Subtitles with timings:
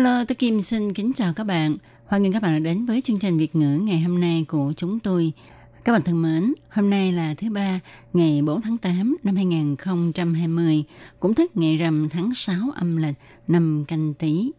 [0.00, 1.76] Hello, tôi Kim xin kính chào các bạn.
[2.06, 4.72] Hoan nghênh các bạn đã đến với chương trình Việt ngữ ngày hôm nay của
[4.76, 5.32] chúng tôi.
[5.84, 7.80] Các bạn thân mến, hôm nay là thứ ba,
[8.12, 10.84] ngày 4 tháng 8 năm 2020,
[11.18, 13.14] cũng tức ngày rằm tháng 6 âm lịch
[13.48, 14.50] năm canh tí.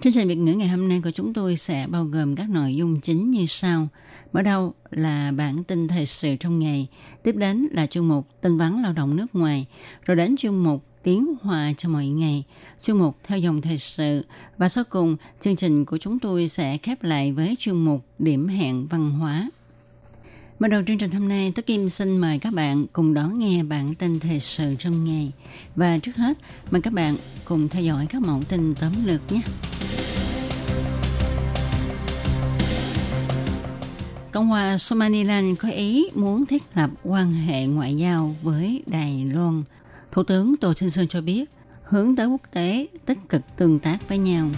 [0.00, 2.74] Chương trình Việt ngữ ngày hôm nay của chúng tôi sẽ bao gồm các nội
[2.74, 3.88] dung chính như sau.
[4.32, 6.88] Mở đầu là bản tin thời sự trong ngày,
[7.22, 9.66] tiếp đến là chuyên mục tin vắn lao động nước ngoài,
[10.04, 12.44] rồi đến chuyên mục tiếng hòa cho mọi ngày,
[12.82, 14.24] chuyên mục theo dòng thời sự
[14.58, 18.48] và sau cùng chương trình của chúng tôi sẽ khép lại với chuyên mục điểm
[18.48, 19.50] hẹn văn hóa.
[20.58, 23.62] Mở đầu chương trình hôm nay, Tố Kim xin mời các bạn cùng đón nghe
[23.62, 25.32] bản tin thời sự trong ngày.
[25.76, 26.38] Và trước hết,
[26.70, 29.40] mời các bạn cùng theo dõi các mẫu tin tóm lược nhé.
[34.32, 39.62] Cộng hòa Somaliland có ý muốn thiết lập quan hệ ngoại giao với Đài Loan.
[40.18, 41.44] Thủ tướng Tô Trinh Sơn cho biết,
[41.82, 44.50] hướng tới quốc tế tích cực tương tác với nhau.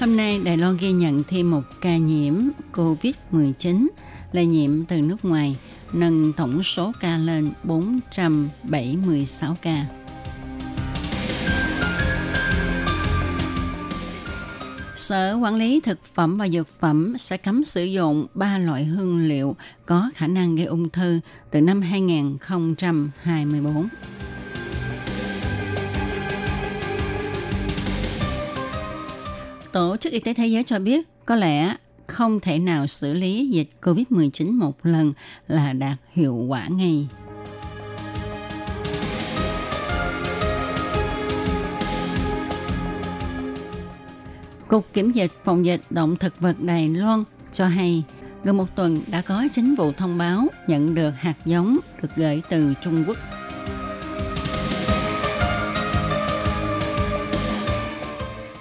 [0.00, 2.34] Hôm nay, Đài Loan ghi nhận thêm một ca nhiễm
[2.72, 3.86] COVID-19
[4.32, 5.56] lây nhiễm từ nước ngoài,
[5.92, 9.97] nâng tổng số ca lên 476 ca.
[14.98, 19.28] Sở Quản lý Thực phẩm và Dược phẩm sẽ cấm sử dụng ba loại hương
[19.28, 23.88] liệu có khả năng gây ung thư từ năm 2024.
[29.72, 31.76] Tổ chức Y tế Thế giới cho biết có lẽ
[32.06, 35.12] không thể nào xử lý dịch COVID-19 một lần
[35.48, 37.08] là đạt hiệu quả ngay.
[44.68, 48.04] Cục Kiểm dịch Phòng dịch động thực vật Đài Loan cho hay
[48.44, 52.42] gần một tuần đã có chính vụ thông báo nhận được hạt giống được gửi
[52.50, 53.16] từ Trung Quốc.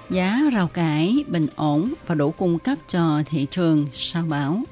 [0.10, 4.64] Giá rau cải bình ổn và đủ cung cấp cho thị trường sau bão.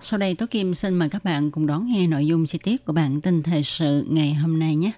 [0.00, 2.84] Sau đây Tố Kim xin mời các bạn cùng đón nghe nội dung chi tiết
[2.84, 4.92] của bản tin thời sự ngày hôm nay nhé.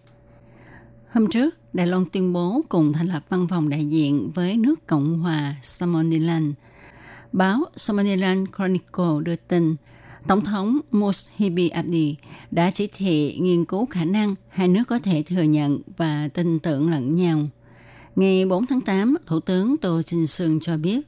[1.12, 4.86] Hôm trước, Đài Loan tuyên bố cùng thành lập văn phòng đại diện với nước
[4.86, 6.54] Cộng hòa Somaliland.
[7.32, 9.76] Báo Somaliland Chronicle đưa tin,
[10.26, 12.16] Tổng thống Mushibi Abdi
[12.50, 16.58] đã chỉ thị nghiên cứu khả năng hai nước có thể thừa nhận và tin
[16.58, 17.48] tưởng lẫn nhau.
[18.16, 21.00] Ngày 4 tháng 8, Thủ tướng Tô Trinh Sương cho biết,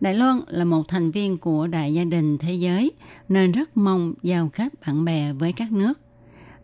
[0.00, 2.92] Đài Loan là một thành viên của đại gia đình thế giới
[3.28, 6.03] nên rất mong giao kết bạn bè với các nước.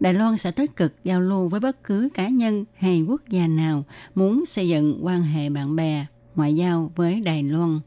[0.00, 3.46] Đài Loan sẽ tích cực giao lưu với bất cứ cá nhân hay quốc gia
[3.46, 3.84] nào
[4.14, 7.80] muốn xây dựng quan hệ bạn bè, ngoại giao với Đài Loan.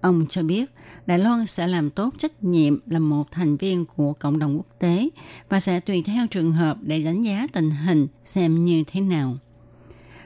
[0.00, 0.70] Ông cho biết,
[1.06, 4.66] Đài Loan sẽ làm tốt trách nhiệm là một thành viên của cộng đồng quốc
[4.78, 5.08] tế
[5.48, 9.36] và sẽ tùy theo trường hợp để đánh giá tình hình xem như thế nào.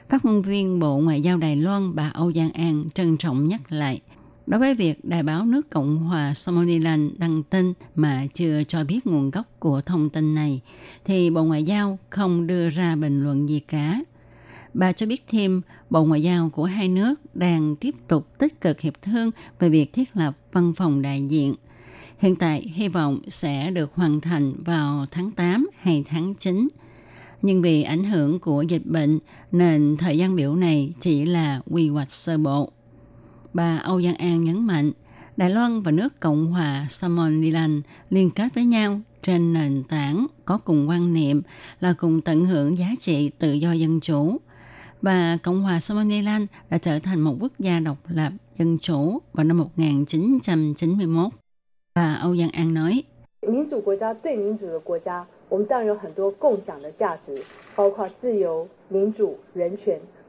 [0.09, 3.71] Phát ngôn viên Bộ Ngoại giao Đài Loan bà Âu Giang An trân trọng nhắc
[3.71, 4.01] lại,
[4.47, 9.07] đối với việc đài báo nước Cộng hòa Somaliland đăng tin mà chưa cho biết
[9.07, 10.61] nguồn gốc của thông tin này,
[11.05, 14.01] thì Bộ Ngoại giao không đưa ra bình luận gì cả.
[14.73, 18.79] Bà cho biết thêm, Bộ Ngoại giao của hai nước đang tiếp tục tích cực
[18.79, 21.55] hiệp thương về việc thiết lập văn phòng đại diện.
[22.19, 26.67] Hiện tại hy vọng sẽ được hoàn thành vào tháng 8 hay tháng 9.
[27.41, 29.19] Nhưng vì ảnh hưởng của dịch bệnh
[29.51, 32.72] nên thời gian biểu này chỉ là quy hoạch sơ bộ.
[33.53, 34.91] Bà Âu Giang An nhấn mạnh,
[35.37, 40.57] Đài Loan và nước Cộng hòa Somaliland liên kết với nhau trên nền tảng có
[40.57, 41.41] cùng quan niệm
[41.79, 44.37] là cùng tận hưởng giá trị tự do dân chủ–
[45.03, 49.43] và Cộng hòa Somaliland đã trở thành một quốc gia độc lập dân chủ vào
[49.43, 51.33] năm 1991.
[51.95, 53.03] Bà Âu Giang An nói,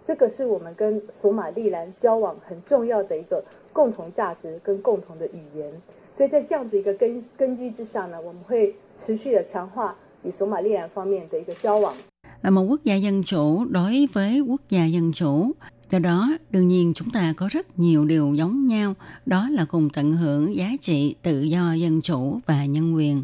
[0.04, 3.44] 民主国家对民主的国家，我们当然有很多共享的价值，包括自由、民主、人权，这个是我们跟索马利兰交往很重要的一个
[3.74, 5.72] 共同价值跟共同的语言。
[6.12, 11.94] 所以在这样子一个根根基之上呢，我们会持续的强化与索马利兰方面的一个交往。
[12.42, 15.52] là một quốc gia dân chủ đối với quốc gia dân chủ.
[15.92, 18.94] Do đó, đương nhiên chúng ta có rất nhiều điều giống nhau,
[19.26, 23.24] đó là cùng tận hưởng giá trị tự do dân chủ và nhân quyền.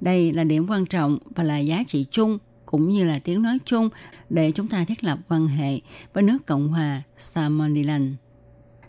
[0.00, 3.57] Đây là điểm quan trọng và là giá trị chung cũng như là tiếng nói
[3.65, 3.89] chung
[4.29, 5.79] để chúng ta thiết lập quan hệ
[6.13, 8.13] với nước Cộng hòa Somaliland.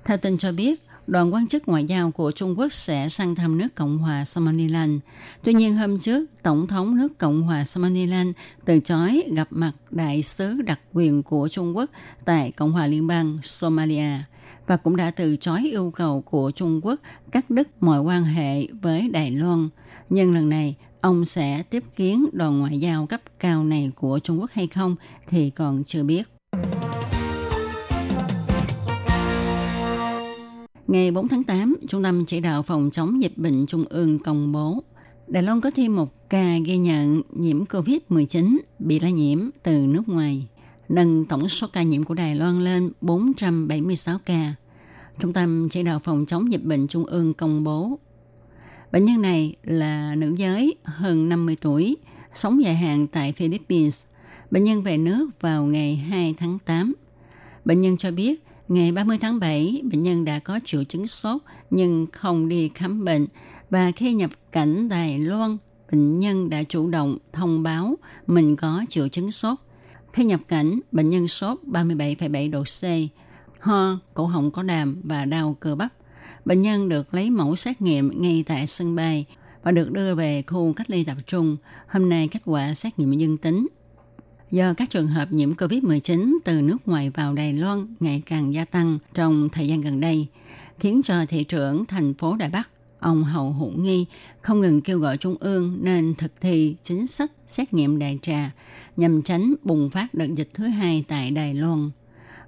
[0.05, 3.59] Theo tin cho biết, đoàn quan chức ngoại giao của Trung Quốc sẽ sang thăm
[3.59, 5.01] nước Cộng hòa Somaliland.
[5.45, 8.31] Tuy nhiên hôm trước, Tổng thống nước Cộng hòa Somaliland
[8.65, 11.91] từ chối gặp mặt đại sứ đặc quyền của Trung Quốc
[12.25, 14.11] tại Cộng hòa Liên bang Somalia
[14.67, 17.01] và cũng đã từ chối yêu cầu của Trung Quốc
[17.33, 19.69] cắt đứt mọi quan hệ với Đài Loan.
[20.11, 20.77] Nhưng lần này,
[21.07, 24.97] ông sẽ tiếp kiến đoàn ngoại giao cấp cao này của Trung Quốc hay không
[25.29, 26.23] thì còn chưa biết.
[30.87, 34.53] Ngày 4 tháng 8, Trung tâm Chỉ đạo Phòng chống dịch bệnh Trung ương công
[34.53, 34.83] bố
[35.27, 40.09] Đài Loan có thêm một ca ghi nhận nhiễm COVID-19 bị lây nhiễm từ nước
[40.09, 40.47] ngoài,
[40.89, 44.55] nâng tổng số ca nhiễm của Đài Loan lên 476 ca.
[45.19, 47.99] Trung tâm Chỉ đạo Phòng chống dịch bệnh Trung ương công bố
[48.93, 51.97] Bệnh nhân này là nữ giới hơn 50 tuổi,
[52.33, 54.05] sống dài hạn tại Philippines.
[54.51, 56.95] Bệnh nhân về nước vào ngày 2 tháng 8.
[57.65, 61.43] Bệnh nhân cho biết Ngày 30 tháng 7, bệnh nhân đã có triệu chứng sốt
[61.71, 63.27] nhưng không đi khám bệnh
[63.71, 65.57] và khi nhập cảnh Đài Loan,
[65.93, 67.95] bệnh nhân đã chủ động thông báo
[68.27, 69.59] mình có triệu chứng sốt.
[70.13, 72.83] Khi nhập cảnh, bệnh nhân sốt 37,7 độ C,
[73.61, 75.93] ho, cổ họng có đàm và đau cơ bắp.
[76.47, 79.27] Bệnh nhân được lấy mẫu xét nghiệm ngay tại sân bay
[79.63, 81.57] và được đưa về khu cách ly tập trung.
[81.89, 83.67] Hôm nay kết quả xét nghiệm dương tính
[84.51, 88.65] do các trường hợp nhiễm COVID-19 từ nước ngoài vào Đài Loan ngày càng gia
[88.65, 90.27] tăng trong thời gian gần đây,
[90.79, 94.07] khiến cho thị trưởng thành phố Đài Bắc, ông Hậu Hữu Nghi,
[94.41, 98.51] không ngừng kêu gọi Trung ương nên thực thi chính sách xét nghiệm đại trà
[98.97, 101.91] nhằm tránh bùng phát đợt dịch thứ hai tại Đài Loan.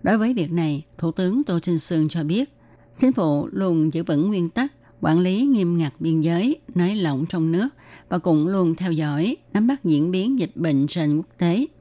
[0.02, 2.50] Đối với việc này, Thủ tướng Tô Trinh Sương cho biết,
[2.98, 7.26] chính phủ luôn giữ vững nguyên tắc quản lý nghiêm ngặt biên giới, nới lỏng
[7.28, 7.68] trong nước
[8.08, 11.66] và cũng luôn theo dõi, nắm bắt diễn biến dịch bệnh trên quốc tế–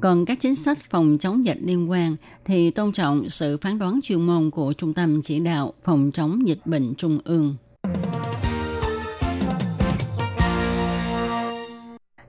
[0.00, 4.00] còn các chính sách phòng chống dịch liên quan thì tôn trọng sự phán đoán
[4.02, 7.56] chuyên môn của Trung tâm Chỉ đạo Phòng chống dịch bệnh Trung ương.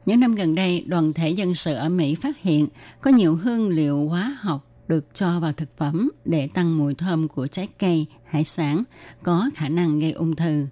[0.05, 2.67] Những năm gần đây, đoàn thể dân sự ở Mỹ phát hiện
[3.01, 7.27] có nhiều hương liệu hóa học được cho vào thực phẩm để tăng mùi thơm
[7.27, 8.83] của trái cây, hải sản,
[9.23, 10.67] có khả năng gây ung thư.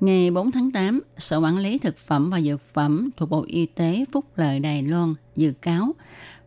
[0.00, 3.66] Ngày 4 tháng 8, Sở Quản lý Thực phẩm và Dược phẩm thuộc Bộ Y
[3.66, 5.94] tế Phúc Lợi Đài Loan dự cáo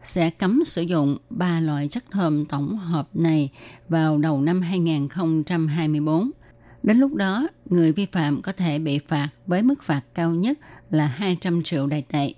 [0.04, 3.50] sẽ cấm sử dụng ba loại chất thơm tổng hợp này
[3.90, 6.32] vào đầu năm 2024.
[6.84, 10.60] Đến lúc đó, người vi phạm có thể bị phạt với mức phạt cao nhất
[10.90, 12.34] là 200 triệu đại tệ.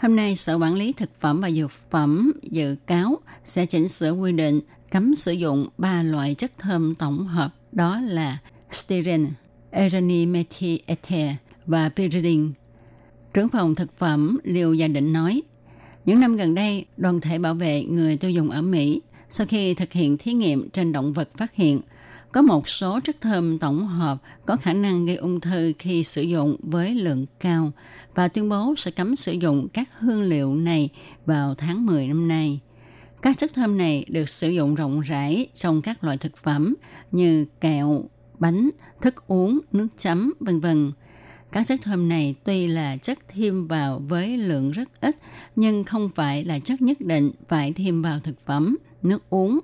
[0.00, 4.10] Hôm nay, Sở Quản lý Thực phẩm và Dược phẩm dự cáo sẽ chỉnh sửa
[4.10, 4.60] quy định
[4.90, 8.38] cấm sử dụng ba loại chất thơm tổng hợp đó là
[8.70, 9.30] styrene,
[9.70, 11.30] eranimethyether
[11.66, 12.48] và pyridine.
[13.34, 15.42] Trưởng phòng thực phẩm Liêu Gia Định nói,
[16.04, 19.74] những năm gần đây, đoàn thể bảo vệ người tiêu dùng ở Mỹ sau khi
[19.74, 21.80] thực hiện thí nghiệm trên động vật phát hiện
[22.32, 26.22] có một số chất thơm tổng hợp có khả năng gây ung thư khi sử
[26.22, 27.72] dụng với lượng cao
[28.14, 30.88] và tuyên bố sẽ cấm sử dụng các hương liệu này
[31.26, 32.60] vào tháng 10 năm nay.
[33.22, 36.74] Các chất thơm này được sử dụng rộng rãi trong các loại thực phẩm
[37.12, 38.04] như kẹo,
[38.38, 40.92] bánh, thức uống, nước chấm, vân vân.
[41.52, 45.16] Các chất thơm này tuy là chất thêm vào với lượng rất ít,
[45.56, 49.60] nhưng không phải là chất nhất định phải thêm vào thực phẩm, nước uống.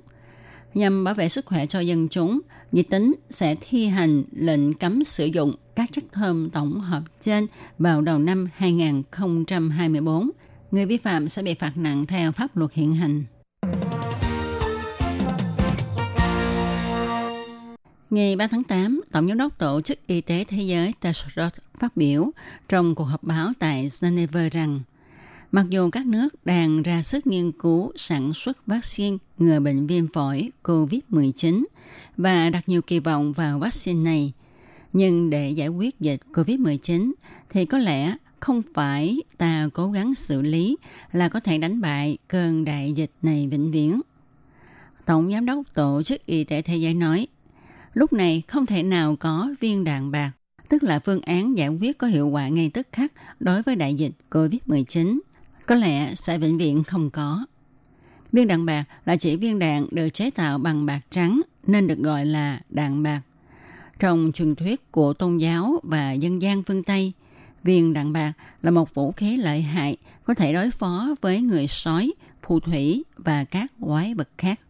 [0.75, 2.41] Nhằm bảo vệ sức khỏe cho dân chúng,
[2.73, 7.47] Dự tính sẽ thi hành lệnh cấm sử dụng các chất thơm tổng hợp trên
[7.79, 10.31] vào đầu năm 2024.
[10.71, 13.25] Người vi phạm sẽ bị phạt nặng theo pháp luật hiện hành.
[18.11, 21.97] Ngày 3 tháng 8, Tổng giám đốc Tổ chức Y tế Thế giới Tedros phát
[21.97, 22.31] biểu
[22.69, 24.81] trong cuộc họp báo tại Geneva rằng
[25.57, 30.09] mặc dù các nước đang ra sức nghiên cứu sản xuất vaccine ngừa bệnh viêm
[30.09, 31.65] phổi COVID-19
[32.17, 34.33] và đặt nhiều kỳ vọng vào vaccine này,
[34.93, 37.13] nhưng để giải quyết dịch COVID-19
[37.51, 40.77] thì có lẽ không phải ta cố gắng xử lý
[41.13, 44.01] là có thể đánh bại cơn đại dịch này vĩnh viễn.
[45.05, 47.27] Tổng giám đốc Tổ chức Y tế Thế giới nói,
[47.95, 50.33] Lúc này không thể nào có viên đạn bạc,
[50.69, 53.95] tức là phương án giải quyết có hiệu quả ngay tức khắc đối với đại
[53.95, 55.19] dịch COVID-19.
[55.67, 57.47] Có lẽ sẽ vĩnh viễn không có.
[58.33, 61.99] Viên đạn bạc là chỉ viên đạn được chế tạo bằng bạc trắng nên được
[61.99, 63.21] gọi là đạn bạc.
[63.99, 67.13] Trong truyền thuyết của tôn giáo và dân gian phương Tây,
[67.63, 68.33] viên đạn bạc
[68.63, 73.05] là một vũ khí lợi hại có thể đối phó với người sói, phù thủy
[73.17, 74.61] và các quái vật khác.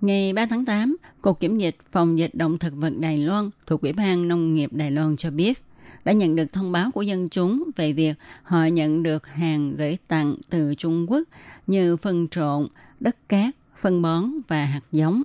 [0.00, 3.82] Ngày 3 tháng 8, Cục Kiểm dịch Phòng dịch động thực vật Đài Loan thuộc
[3.82, 5.65] Ủy ban Nông nghiệp Đài Loan cho biết
[6.04, 9.98] đã nhận được thông báo của dân chúng về việc họ nhận được hàng gửi
[10.08, 11.22] tặng từ Trung Quốc
[11.66, 12.68] như phân trộn,
[13.00, 15.22] đất cát, phân bón và hạt giống.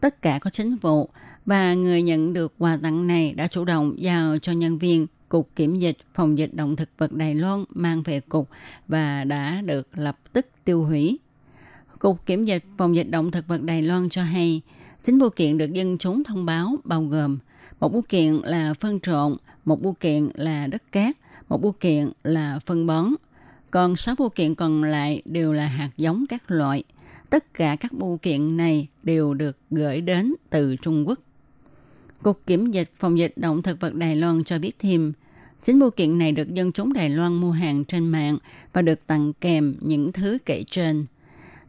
[0.00, 1.08] Tất cả có chính vụ
[1.46, 5.48] và người nhận được quà tặng này đã chủ động giao cho nhân viên Cục
[5.56, 8.48] Kiểm dịch Phòng dịch động thực vật Đài Loan mang về cục
[8.88, 11.18] và đã được lập tức tiêu hủy.
[11.98, 14.60] Cục Kiểm dịch Phòng dịch động thực vật Đài Loan cho hay,
[15.02, 17.38] chính vụ kiện được dân chúng thông báo bao gồm
[17.80, 21.16] một bưu kiện là phân trộn, một bưu kiện là đất cát,
[21.48, 23.14] một bưu kiện là phân bón.
[23.70, 26.84] Còn sáu bưu kiện còn lại đều là hạt giống các loại.
[27.30, 31.18] Tất cả các bưu kiện này đều được gửi đến từ Trung Quốc.
[32.22, 35.12] Cục Kiểm dịch Phòng dịch động thực vật Đài Loan cho biết thêm,
[35.62, 38.38] chính bưu kiện này được dân chúng Đài Loan mua hàng trên mạng
[38.72, 41.06] và được tặng kèm những thứ kể trên–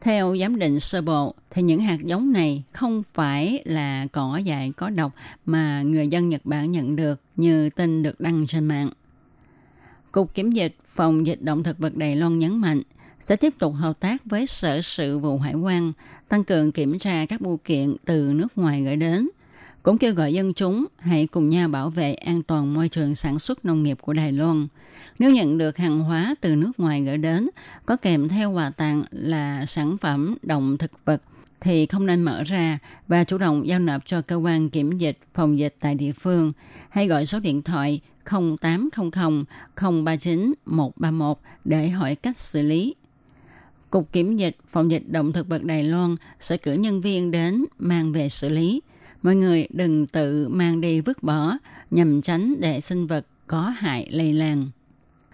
[0.01, 4.71] theo giám định sơ bộ, thì những hạt giống này không phải là cỏ dại
[4.77, 5.13] có độc
[5.45, 8.89] mà người dân Nhật Bản nhận được như tin được đăng trên mạng.
[10.11, 12.81] Cục Kiểm dịch Phòng dịch động thực vật Đài Loan nhấn mạnh
[13.19, 15.91] sẽ tiếp tục hợp tác với Sở Sự vụ Hải quan,
[16.29, 19.29] tăng cường kiểm tra các bưu kiện từ nước ngoài gửi đến,
[19.83, 23.39] cũng kêu gọi dân chúng hãy cùng nhau bảo vệ an toàn môi trường sản
[23.39, 24.67] xuất nông nghiệp của Đài Loan–
[25.19, 27.49] nếu nhận được hàng hóa từ nước ngoài gửi đến,
[27.85, 31.21] có kèm theo quà tặng là sản phẩm động thực vật,
[31.61, 35.17] thì không nên mở ra và chủ động giao nộp cho cơ quan kiểm dịch
[35.33, 36.51] phòng dịch tại địa phương
[36.89, 39.45] hay gọi số điện thoại 0800
[40.05, 42.95] 039 131 để hỏi cách xử lý.
[43.89, 47.65] Cục Kiểm dịch Phòng dịch động thực vật Đài Loan sẽ cử nhân viên đến
[47.79, 48.81] mang về xử lý.
[49.23, 51.57] Mọi người đừng tự mang đi vứt bỏ,
[51.91, 54.67] nhằm tránh để sinh vật có hại lây lan.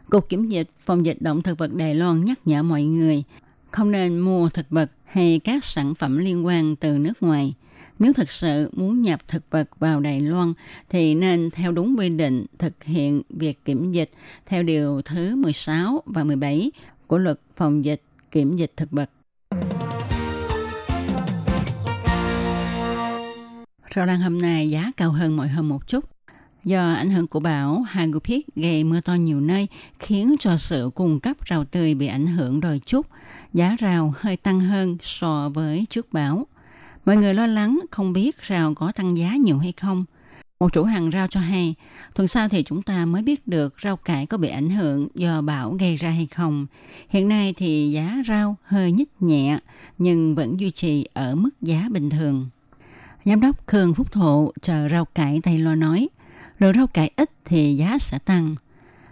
[0.10, 3.24] Cục Kiểm dịch, Phòng dịch động thực vật Đài Loan nhắc nhở mọi người
[3.72, 7.54] không nên mua thực vật hay các sản phẩm liên quan từ nước ngoài.
[8.00, 10.54] Nếu thực sự muốn nhập thực vật vào Đài Loan
[10.90, 14.10] thì nên theo đúng quy định thực hiện việc kiểm dịch
[14.46, 16.72] theo điều thứ 16 và 17
[17.08, 18.02] của luật phòng dịch
[18.32, 19.10] kiểm dịch thực vật.
[23.96, 26.06] Rau đăng hôm nay giá cao hơn mọi hôm một chút.
[26.64, 29.68] Do ảnh hưởng của bão Hagupit gây mưa to nhiều nơi,
[30.00, 33.06] khiến cho sự cung cấp rau tươi bị ảnh hưởng đôi chút.
[33.54, 36.48] Giá rau hơi tăng hơn so với trước bão.
[37.06, 40.06] Mọi người lo lắng không biết rau có tăng giá nhiều hay không.
[40.60, 41.76] Một chủ hàng rau cho hay,
[42.16, 45.42] tuần sau thì chúng ta mới biết được rau cải có bị ảnh hưởng do
[45.42, 46.68] bão gây ra hay không.
[47.10, 49.60] Hiện nay thì giá rau hơi nhích nhẹ,
[49.98, 52.50] nhưng vẫn duy trì ở mức giá bình thường.
[53.26, 56.10] Giám đốc Khương Phúc Thụ chờ rau cải Tây Lo nói,
[56.60, 58.56] lượng rau cải ít thì giá sẽ tăng.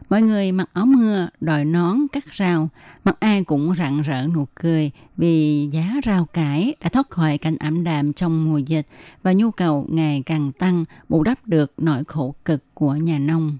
[0.09, 2.69] Mọi người mặc áo mưa, đòi nón, cắt rau,
[3.03, 7.55] mặt ai cũng rạng rỡ nụ cười vì giá rau cải đã thoát khỏi cảnh
[7.59, 8.87] ảm đạm trong mùa dịch
[9.23, 13.57] và nhu cầu ngày càng tăng bù đắp được nỗi khổ cực của nhà nông.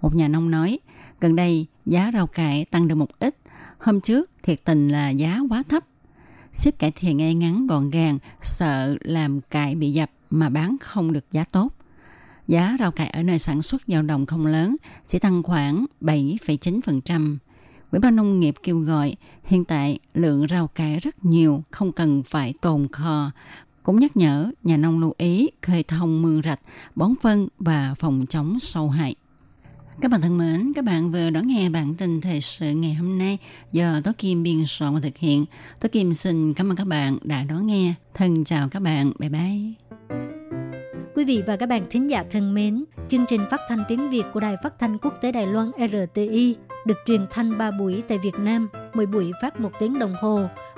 [0.00, 0.78] Một nhà nông nói,
[1.20, 3.36] gần đây giá rau cải tăng được một ít,
[3.78, 5.84] hôm trước thiệt tình là giá quá thấp.
[6.52, 11.12] Xếp cải thì ngay ngắn gọn gàng, sợ làm cải bị dập mà bán không
[11.12, 11.72] được giá tốt.
[12.46, 14.76] Giá rau cải ở nơi sản xuất dao động không lớn,
[15.06, 17.36] chỉ tăng khoảng 7,9%.
[17.90, 22.22] Ủy ban nông nghiệp kêu gọi hiện tại lượng rau cải rất nhiều, không cần
[22.22, 23.30] phải tồn kho.
[23.82, 26.60] Cũng nhắc nhở nhà nông lưu ý khơi thông mương rạch,
[26.94, 29.14] bón phân và phòng chống sâu hại.
[30.00, 33.18] Các bạn thân mến, các bạn vừa đón nghe bản tin thời sự ngày hôm
[33.18, 33.38] nay
[33.72, 35.44] do Tố Kim biên soạn và thực hiện.
[35.80, 37.94] Tố Kim xin cảm ơn các bạn đã đón nghe.
[38.14, 39.12] Thân chào các bạn.
[39.18, 39.58] Bye bye.
[41.14, 44.24] Quý vị và các bạn thính giả thân mến, chương trình phát thanh tiếng Việt
[44.32, 48.18] của Đài Phát thanh Quốc tế Đài Loan RTI được truyền thanh 3 buổi tại
[48.18, 50.48] Việt Nam, mỗi buổi phát một tiếng đồng hồ.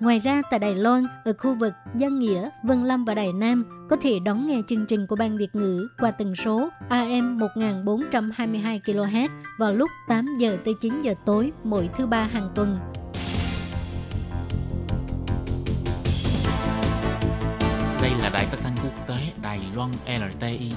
[0.00, 3.86] Ngoài ra tại Đài Loan, ở khu vực Dân Nghĩa, Vân Lâm và Đài Nam
[3.90, 8.80] có thể đón nghe chương trình của Ban Việt ngữ qua tần số AM 1422
[8.84, 12.78] kHz vào lúc 8 giờ tới 9 giờ tối mỗi thứ ba hàng tuần.
[18.02, 20.72] Đây là đài phát thanh quốc tế Đài Loan LTI,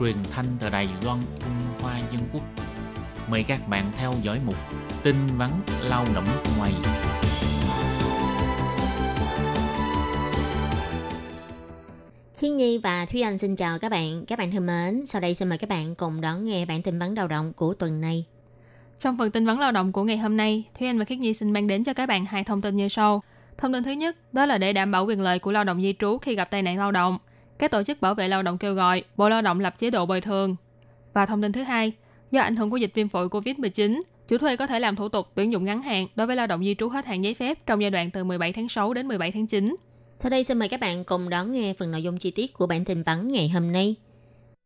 [0.00, 2.42] truyền thanh từ Đài Loan, Trung Hoa Dân Quốc.
[3.30, 4.56] Mời các bạn theo dõi mục
[5.02, 5.50] tin vắn
[5.82, 6.26] lao động
[6.58, 6.72] ngoài.
[12.42, 14.24] Thiên Nhi và Thúy Anh xin chào các bạn.
[14.26, 16.98] Các bạn thân mến, sau đây xin mời các bạn cùng đón nghe bản tin
[16.98, 18.24] vấn lao động của tuần này.
[18.98, 21.34] Trong phần tin vấn lao động của ngày hôm nay, Thúy Anh và Khiết Nhi
[21.34, 23.22] xin mang đến cho các bạn hai thông tin như sau.
[23.58, 25.94] Thông tin thứ nhất, đó là để đảm bảo quyền lợi của lao động di
[25.98, 27.18] trú khi gặp tai nạn lao động.
[27.58, 30.06] Các tổ chức bảo vệ lao động kêu gọi Bộ Lao động lập chế độ
[30.06, 30.56] bồi thường.
[31.12, 31.92] Và thông tin thứ hai,
[32.30, 35.26] do ảnh hưởng của dịch viêm phổi COVID-19, chủ thuê có thể làm thủ tục
[35.34, 37.82] tuyển dụng ngắn hạn đối với lao động di trú hết hạn giấy phép trong
[37.82, 39.76] giai đoạn từ 17 tháng 6 đến 17 tháng 9.
[40.22, 42.66] Sau đây xin mời các bạn cùng đón nghe phần nội dung chi tiết của
[42.66, 43.94] bản tin vắn ngày hôm nay.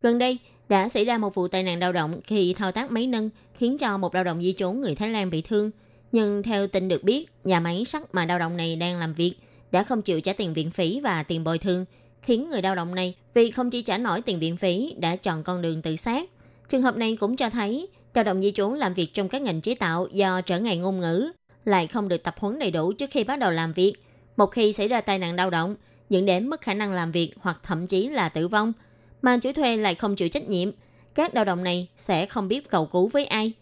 [0.03, 3.07] Gần đây, đã xảy ra một vụ tai nạn lao động khi thao tác máy
[3.07, 5.71] nâng khiến cho một lao động di trú người Thái Lan bị thương.
[6.13, 9.35] Nhưng theo tin được biết, nhà máy sắt mà lao động này đang làm việc
[9.73, 11.85] đã không chịu trả tiền viện phí và tiền bồi thường,
[12.23, 15.43] khiến người lao động này vì không chi trả nổi tiền viện phí đã chọn
[15.43, 16.31] con đường tự sát.
[16.69, 19.61] Trường hợp này cũng cho thấy lao động di trú làm việc trong các ngành
[19.61, 21.31] chế tạo do trở ngại ngôn ngữ,
[21.65, 23.95] lại không được tập huấn đầy đủ trước khi bắt đầu làm việc.
[24.37, 25.77] Một khi xảy ra tai nạn lao động,
[26.11, 28.73] dẫn đến mất khả năng làm việc hoặc thậm chí là tử vong,
[29.23, 30.71] mà chủ thuê lại không chịu trách nhiệm,
[31.15, 33.53] các lao động này sẽ không biết cầu cứu với ai.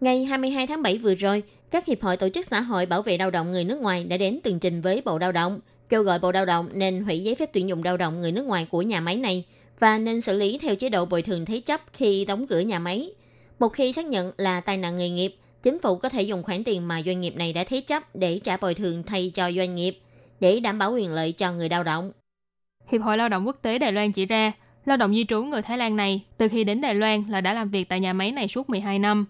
[0.00, 3.18] Ngày 22 tháng 7 vừa rồi, các hiệp hội tổ chức xã hội bảo vệ
[3.18, 6.18] lao động người nước ngoài đã đến tường trình với Bộ Lao động, kêu gọi
[6.18, 8.82] Bộ Lao động nên hủy giấy phép tuyển dụng lao động người nước ngoài của
[8.82, 9.44] nhà máy này
[9.78, 12.78] và nên xử lý theo chế độ bồi thường thế chấp khi đóng cửa nhà
[12.78, 13.10] máy.
[13.58, 16.64] Một khi xác nhận là tai nạn nghề nghiệp, chính phủ có thể dùng khoản
[16.64, 19.74] tiền mà doanh nghiệp này đã thế chấp để trả bồi thường thay cho doanh
[19.74, 19.98] nghiệp
[20.40, 22.12] để đảm bảo quyền lợi cho người lao động.
[22.88, 24.52] Hiệp hội Lao động Quốc tế Đài Loan chỉ ra,
[24.84, 27.52] lao động di trú người Thái Lan này từ khi đến Đài Loan là đã
[27.52, 29.26] làm việc tại nhà máy này suốt 12 năm.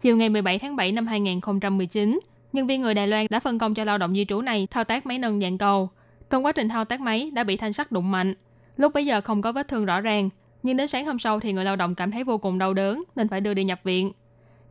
[0.00, 2.20] Chiều ngày 17 tháng 7 năm 2019,
[2.52, 4.84] nhân viên người Đài Loan đã phân công cho lao động di trú này thao
[4.84, 5.90] tác máy nâng dạng cầu.
[6.30, 8.34] Trong quá trình thao tác máy đã bị thanh sắt đụng mạnh.
[8.76, 10.30] Lúc bấy giờ không có vết thương rõ ràng,
[10.62, 13.02] nhưng đến sáng hôm sau thì người lao động cảm thấy vô cùng đau đớn
[13.16, 14.12] nên phải đưa đi nhập viện.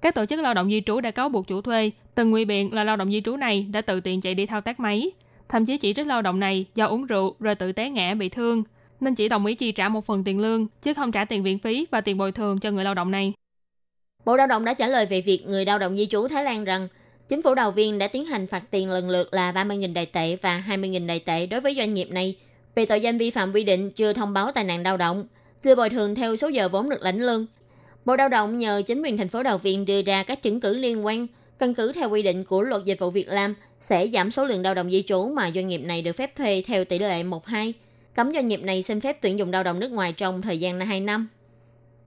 [0.02, 2.74] Các tổ chức lao động di trú đã cáo buộc chủ thuê, từng nguy biện
[2.74, 5.12] là lao động di trú này đã tự tiện chạy đi thao tác máy,
[5.52, 8.30] thậm chí chỉ trích lao động này do uống rượu rồi tự té ngã bị
[8.30, 8.64] thương,
[9.00, 11.60] nên chỉ đồng ý chi trả một phần tiền lương chứ không trả tiền viện
[11.60, 13.34] phí và tiền bồi thường cho người lao động này.
[14.26, 16.64] Bộ Lao động đã trả lời về việc người lao động di trú Thái Lan
[16.64, 16.88] rằng
[17.28, 20.36] chính phủ đầu viên đã tiến hành phạt tiền lần lượt là 30.000 đài tệ
[20.42, 22.36] và 20.000 đài tệ đối với doanh nghiệp này
[22.76, 25.28] về tội danh vi phạm quy định chưa thông báo tai nạn lao động,
[25.62, 27.46] chưa bồi thường theo số giờ vốn được lãnh lương.
[28.06, 30.78] Bộ Lao động nhờ chính quyền thành phố Đầu Viên đưa ra các chứng cứ
[30.78, 31.28] liên quan,
[31.60, 34.62] căn cứ theo quy định của luật dịch vụ việc làm sẽ giảm số lượng
[34.62, 37.72] lao động di trú mà doanh nghiệp này được phép thuê theo tỷ lệ 1-2,
[38.16, 40.80] cấm doanh nghiệp này xin phép tuyển dụng lao động nước ngoài trong thời gian
[40.80, 41.28] 2 năm.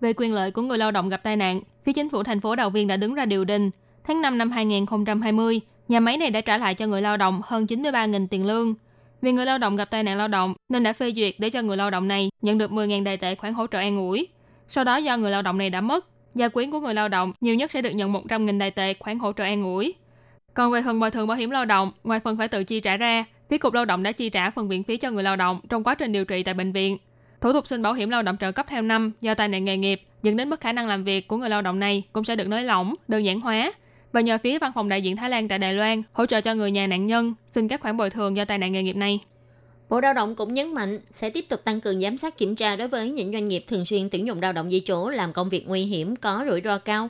[0.01, 2.57] Về quyền lợi của người lao động gặp tai nạn, phía chính phủ thành phố
[2.57, 3.71] Đào Viên đã đứng ra điều đình.
[4.05, 7.65] Tháng 5 năm 2020, nhà máy này đã trả lại cho người lao động hơn
[7.65, 8.75] 93.000 tiền lương.
[9.23, 11.63] Vì người lao động gặp tai nạn lao động nên đã phê duyệt để cho
[11.63, 14.29] người lao động này nhận được 10.000 đại tệ khoản hỗ trợ an ủi.
[14.69, 17.33] Sau đó do người lao động này đã mất, gia quyến của người lao động
[17.41, 19.95] nhiều nhất sẽ được nhận 100.000 đại tệ khoản hỗ trợ an ủi.
[20.55, 22.97] Còn về phần bồi thường bảo hiểm lao động, ngoài phần phải tự chi trả
[22.97, 25.61] ra, phía cục lao động đã chi trả phần viện phí cho người lao động
[25.69, 26.99] trong quá trình điều trị tại bệnh viện.
[27.41, 29.77] Thủ tục xin bảo hiểm lao động trợ cấp theo năm do tai nạn nghề
[29.77, 32.37] nghiệp dẫn đến mất khả năng làm việc của người lao động này cũng sẽ
[32.37, 33.73] được nới lỏng, đơn giản hóa
[34.13, 36.55] và nhờ phía văn phòng đại diện Thái Lan tại Đài Loan hỗ trợ cho
[36.55, 39.21] người nhà nạn nhân xin các khoản bồi thường do tai nạn nghề nghiệp này.
[39.89, 42.77] Bộ Lao động cũng nhấn mạnh sẽ tiếp tục tăng cường giám sát kiểm tra
[42.77, 45.49] đối với những doanh nghiệp thường xuyên tuyển dụng lao động di trú làm công
[45.49, 47.09] việc nguy hiểm có rủi ro cao,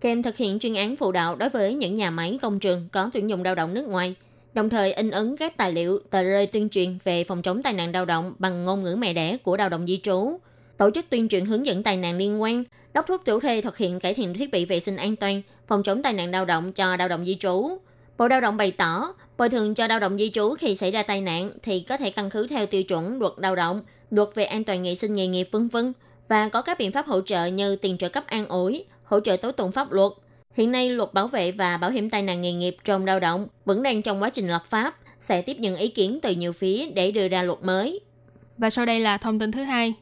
[0.00, 3.10] kèm thực hiện chuyên án phụ đạo đối với những nhà máy công trường có
[3.12, 4.14] tuyển dụng lao động nước ngoài,
[4.54, 7.72] đồng thời in ấn các tài liệu, tờ rơi tuyên truyền về phòng chống tai
[7.72, 10.38] nạn lao động bằng ngôn ngữ mẹ đẻ của lao động di trú,
[10.76, 13.76] tổ chức tuyên truyền hướng dẫn tai nạn liên quan, đốc thúc chủ thuê thực
[13.76, 16.72] hiện cải thiện thiết bị vệ sinh an toàn, phòng chống tai nạn lao động
[16.72, 17.78] cho lao động di trú.
[18.18, 21.02] Bộ Lao động bày tỏ, bồi thường cho lao động di trú khi xảy ra
[21.02, 23.80] tai nạn thì có thể căn cứ theo tiêu chuẩn luật lao động,
[24.10, 25.92] luật về an toàn vệ sinh nghề nghiệp vân vân
[26.28, 29.36] và có các biện pháp hỗ trợ như tiền trợ cấp an ủi, hỗ trợ
[29.36, 30.12] tố tụng pháp luật.
[30.54, 33.46] Hiện nay, luật bảo vệ và bảo hiểm tai nạn nghề nghiệp trong lao động
[33.64, 36.90] vẫn đang trong quá trình lập pháp, sẽ tiếp nhận ý kiến từ nhiều phía
[36.90, 38.00] để đưa ra luật mới.
[38.58, 39.94] Và sau đây là thông tin thứ hai.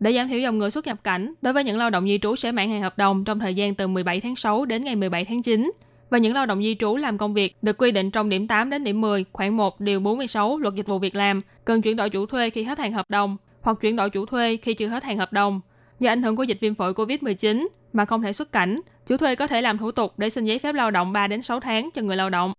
[0.00, 2.36] Để giảm thiểu dòng người xuất nhập cảnh, đối với những lao động di trú
[2.36, 5.24] sẽ mãn hạn hợp đồng trong thời gian từ 17 tháng 6 đến ngày 17
[5.24, 5.70] tháng 9,
[6.10, 8.70] và những lao động di trú làm công việc được quy định trong điểm 8
[8.70, 12.10] đến điểm 10, khoảng 1 điều 46 luật dịch vụ việc làm, cần chuyển đổi
[12.10, 15.04] chủ thuê khi hết hạn hợp đồng hoặc chuyển đổi chủ thuê khi chưa hết
[15.04, 15.60] hạn hợp đồng.
[15.98, 19.34] Do ảnh hưởng của dịch viêm phổi COVID-19 mà không thể xuất cảnh, chủ thuê
[19.34, 21.90] có thể làm thủ tục để xin giấy phép lao động 3 đến 6 tháng
[21.94, 22.52] cho người lao động.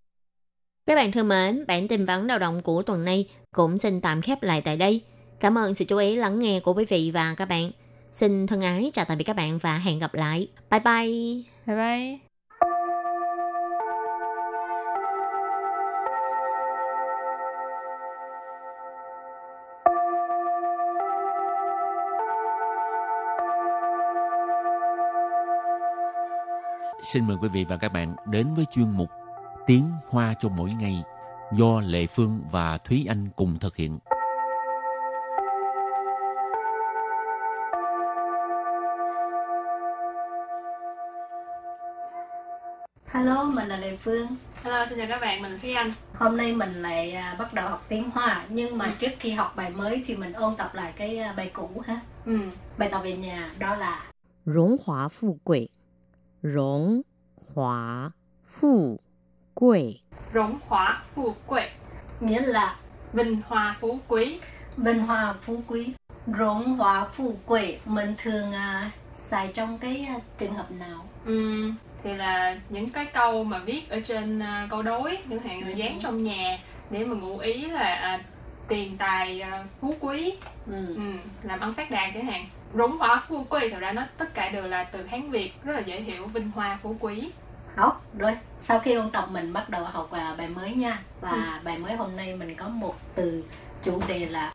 [0.85, 4.21] Các bạn thân mến, bản tin vắn lao động của tuần này cũng xin tạm
[4.21, 5.01] khép lại tại đây.
[5.39, 7.71] Cảm ơn sự chú ý lắng nghe của quý vị và các bạn.
[8.11, 10.47] Xin thân ái chào tạm biệt các bạn và hẹn gặp lại.
[10.69, 11.43] Bye bye!
[11.65, 12.26] Bye bye!
[27.03, 29.09] xin mời quý vị và các bạn đến với chuyên mục
[29.65, 31.03] Tiếng Hoa cho mỗi ngày
[31.53, 33.99] do Lệ Phương và Thúy Anh cùng thực hiện.
[43.07, 44.27] Hello, mình là Lệ Phương.
[44.63, 45.91] Hello, xin chào các bạn, mình là Thúy Anh.
[46.13, 48.91] Hôm nay mình lại à, bắt đầu học tiếng Hoa, nhưng mà ừ.
[48.99, 51.99] trước khi học bài mới thì mình ôn tập lại cái à, bài cũ ha.
[52.25, 52.39] Ừ.
[52.77, 54.11] Bài tập về nhà đó là
[54.45, 55.69] Rống Hòa Phụ Quỷ
[56.46, 57.02] 荣
[57.54, 58.10] 华
[58.60, 58.98] 富
[59.54, 60.00] 贵，
[60.32, 61.70] Rỗng hỏa phù quệ,
[62.20, 62.76] nghĩa là
[63.12, 64.38] vinh hoa phú quý.
[64.76, 65.92] bình hòa phú quý.
[66.26, 71.04] Rộn hòa phú quệ mình thường à, xài trong cái à, trường hợp nào?
[71.24, 71.70] Ừ.
[72.02, 75.68] Thì là những cái câu mà viết ở trên à, câu đối, chẳng hạn là
[75.68, 75.74] Ừ.
[75.74, 76.58] dán trong nhà
[76.90, 78.20] để mà ngụ ý là à,
[78.68, 80.94] tiền tài à, phú quý, Ừ.
[80.96, 81.02] ừ.
[81.42, 82.46] làm ăn phát đạt chẳng hạn.
[82.74, 85.72] Rỗng hỏa phú quý thật ra nó tất cả đều là từ Hán Việt rất
[85.72, 87.30] là dễ hiểu vinh hoa phú quý.
[87.76, 91.02] Học rồi, sau khi ôn tập mình bắt đầu học à, bài mới nha.
[91.20, 91.64] Và Ừ.
[91.64, 93.44] bài mới hôm nay mình có một từ
[93.84, 94.52] chủ đề là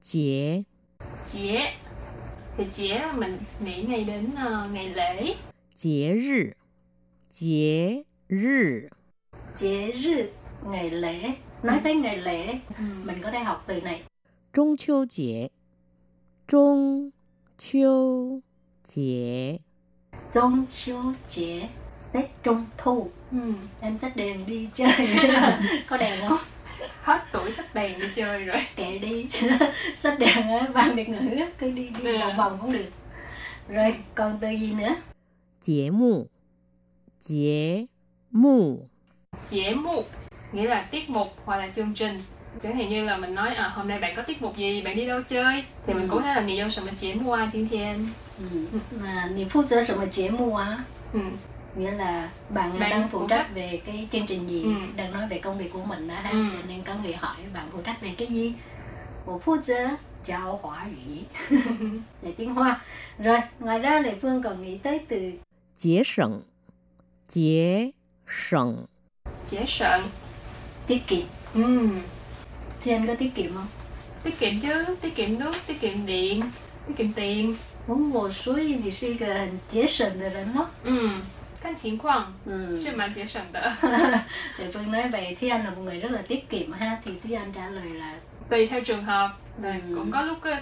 [0.00, 0.62] 节
[1.26, 1.72] Chế
[2.56, 5.34] thì chế là mình nghĩ ngay đến ờ, ngày lễ.
[5.76, 6.54] 节日，
[7.30, 8.88] 节日
[9.56, 10.28] chế rư
[10.70, 11.32] ngày lễ.
[11.62, 12.84] Nói tới ngày lễ Ừ.
[13.04, 14.02] mình có thể học từ này
[14.52, 15.50] 中秋节，
[16.46, 17.12] 中
[17.58, 18.40] 秋
[18.84, 19.58] 节
[20.32, 21.68] Trung chiếu chế
[22.12, 23.52] Tết Trung Thu Ừ.
[23.80, 24.92] Em xách đèn đi chơi
[25.88, 26.38] Có đèn không?
[27.02, 28.56] Hết tuổi sách đèn đi chơi rồi.
[28.76, 29.26] Kệ đi
[29.96, 32.18] Xách đèn á, vang biệt ngữ á, Cứ đi đi Ừ.
[32.18, 32.90] vòng vòng cũng được
[33.68, 34.94] Rồi còn từ gì nữa?
[35.62, 36.26] 节目，
[37.20, 37.76] 节
[38.30, 38.88] 目
[39.48, 40.08] Chế mục
[40.52, 42.20] nghĩa là tiết mục hoặc là chương trình.
[42.62, 44.96] Chẳng hạn như là mình nói à, hôm nay bạn có tiết mục gì, bạn
[44.96, 46.08] đi đâu chơi thì mình Ừ.
[46.10, 47.94] cũng có thể là nghỉ yêu什么节目啊今天
[48.38, 48.78] ừ.
[49.06, 51.20] à, Nì phụ trách什么chế mù á ừ.
[51.76, 53.36] Nghĩa là bạn, Bạn đang phụ phụ trách.
[53.38, 54.70] trách về cái chương trình gì Ừ.
[54.96, 56.46] Đang nói về công việc của mình đó ha Ừ.
[56.52, 58.54] Cho nên có người hỏi bạn phụ trách về cái gì
[59.26, 61.16] Bộ phụ trách giáo hóa ngữ
[62.22, 62.80] Về tiếng Hoa
[63.18, 65.32] Rồi ngoài ra Lệ Phương còn nghĩ tới từ
[65.76, 66.42] 节省，
[67.28, 67.92] 节
[68.26, 68.86] 省
[69.50, 70.02] Chế sợn
[70.86, 71.88] tiết kiệm ừ.
[72.85, 73.67] Thì anh có tiết kiệm không?
[74.23, 76.41] Tiết kiệm chứ, tiết kiệm nước, tiết kiệm điện,
[76.87, 77.55] tiết kiệm tiền
[77.87, 81.09] Muốn mua suối thì là một người rất tiết kiệm người đó Ừ,
[81.61, 82.81] căn chính khoảng, ừ.
[82.85, 83.43] Sự mà tiết kiệm
[84.59, 87.11] Để Phương nói vậy, Thúy Anh là một người rất là tiết kiệm ha Thì
[87.23, 88.15] Thúy Anh trả lời là
[88.49, 89.71] Tùy theo trường hợp, ừ.
[89.95, 90.55] cũng có lúc ờ,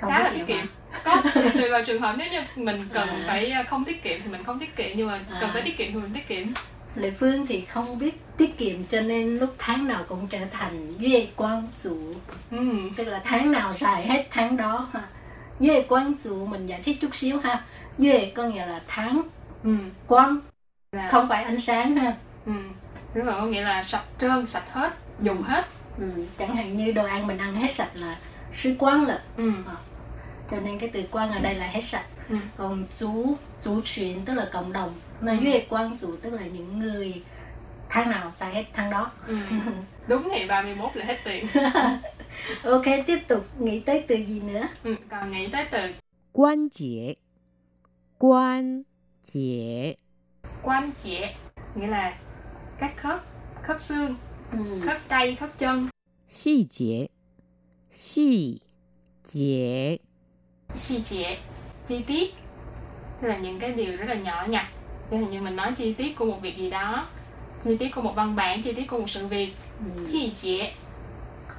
[0.00, 0.66] không khá là tiết kiệm
[1.04, 1.22] có
[1.54, 3.24] tùy vào trường hợp nếu như mình cần à.
[3.26, 5.38] phải ờ, không tiết kiệm thì mình không tiết kiệm nhưng mà à.
[5.40, 6.46] cần phải tiết kiệm thì mình tiết kiệm
[6.96, 10.94] Lệ Phương thì không biết tiết kiệm cho nên lúc tháng nào cũng trở thành
[11.00, 11.98] Yue Quang Chủ,
[12.50, 12.58] ừ.
[12.96, 15.02] tức là tháng nào xài hết tháng đó ha.
[15.60, 17.64] Yue Quang Chủ mình giải thích chút xíu ha.
[17.98, 19.22] Yue có nghĩa là tháng,
[19.64, 19.76] Ừ.
[20.06, 20.36] quang
[20.92, 22.16] Là, không phải ánh sáng ha.
[22.46, 22.52] ừ.
[23.14, 25.64] Đúng rồi, có nghĩa là sạch trơn sạch hết dùng hết
[25.98, 26.04] Ừ,
[26.38, 28.16] chẳng hạn như đồ ăn mình ăn hết sạch là
[28.52, 29.52] sư quang là ừ.
[30.50, 32.36] cho nên cái từ quang ở đây là hết sạch Ừ.
[32.56, 36.78] còn chú chú chuyển tức là cộng đồng mà Yue quan Chủ tức là những
[36.78, 37.22] người
[37.88, 39.10] tháng nào xài hết tháng đó.
[39.26, 39.36] Ừ.
[40.08, 41.46] đúng ngày 31 là hết tiền.
[42.62, 44.68] Ok tiếp tục nghĩ tới từ gì nữa?
[44.84, 45.92] Ừ, còn nghĩ tới từ
[46.32, 47.14] quan chế
[48.18, 48.82] quan
[49.32, 49.94] chế
[50.62, 51.34] quan chế
[51.74, 52.14] nghĩa là
[52.78, 53.20] các khớp
[53.62, 54.16] khớp xương
[54.52, 54.58] ừ.
[54.86, 55.88] khớp tay khớp chân.
[56.30, 57.06] Chi tiết
[57.92, 58.60] chi
[59.32, 59.96] tiết
[60.74, 61.38] chi tiết
[61.86, 62.34] chi tiết
[63.22, 64.66] tức là những cái điều rất là nhỏ nhặt
[65.10, 67.06] chẳng hạn như mình nói chi tiết của một việc gì đó
[67.64, 69.54] chi tiết của một văn bản chi tiết của một sự việc.
[69.78, 70.06] Ừ.
[70.12, 70.64] Chi tiết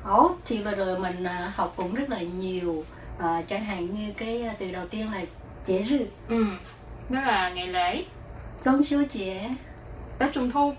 [0.03, 2.83] Ồ, thì vừa rồi mình à, học cũng rất là nhiều
[3.19, 5.21] à, chẳng hạn như cái à, từ đầu tiên là
[5.63, 5.99] chế rư.
[6.29, 6.45] Ừ
[7.09, 8.03] đó là ngày lễ.
[8.63, 9.49] Trung siêu chế
[10.19, 10.73] Tết Trung Thu.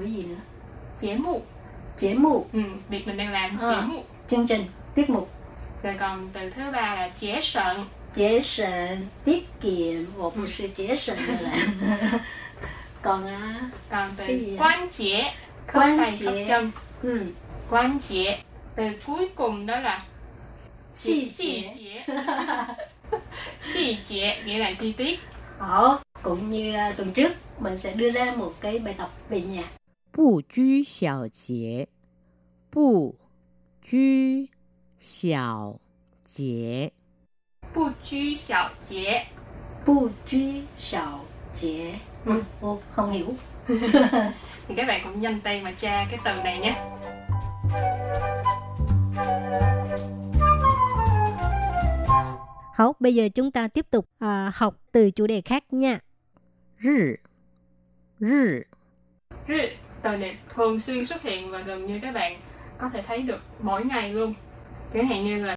[0.00, 0.40] Cái gì nữa?
[0.98, 1.42] Chế mụ.
[1.96, 2.46] Chế mụ.
[2.52, 4.02] Ừ, việc mình đang làm chế à, mụ.
[4.26, 4.64] Chương trình,
[4.94, 5.30] tiết mục.
[5.82, 8.65] Rồi còn từ thứ ba là chế sợn 节省
[9.25, 12.19] tiết kiệm 我不是节省的人
[13.01, 14.59] còn à, còn từ Cái gì ạ?
[14.59, 15.21] quan chế
[15.67, 16.45] khớp Quan tay khớp chế.
[16.47, 16.71] chân
[17.03, 17.21] ừ,
[17.69, 18.39] quan chế
[18.75, 20.05] từ cuối cùng đó là
[20.95, 22.03] Chi chi chế.
[22.05, 22.15] chế
[23.73, 25.19] chi chế nghĩa là chi tiết
[25.59, 29.41] Đó, cũng như à, tuần trước mình sẽ đưa ra một cái bài tập về
[29.41, 29.63] nhà
[30.11, 30.41] 不
[33.81, 34.49] 拘
[34.99, 35.79] 小
[36.25, 36.91] 节，
[37.73, 39.25] 不拘小节，
[39.85, 41.93] 不拘小节， bu truy xảo chế
[42.25, 42.43] ừ.
[42.61, 43.35] Ô, không hiểu
[44.67, 46.75] thì các bạn cũng nhanh tay mà tra cái từ này nhé.
[52.73, 55.99] Hảo, bây giờ chúng ta tiếp tục à, học từ chủ đề khác nha.
[56.79, 57.19] 日
[58.19, 58.63] 日
[59.47, 59.67] Rư,
[60.01, 62.39] từ này thường xuyên xuất hiện và gần như các bạn
[62.77, 64.33] có thể thấy được mỗi ngày luôn.
[64.93, 65.55] Chẳng hạn như là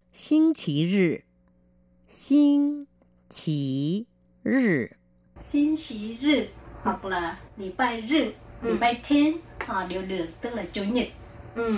[2.08, 2.86] 星
[3.28, 4.06] 期
[4.44, 4.90] 日，
[5.38, 6.46] 星期日 xin xí rư
[6.82, 9.34] hoặc là礼拜日Ừ.礼拜天
[9.66, 11.08] họ đều được tức là chủ nhật
[11.54, 11.76] ừ.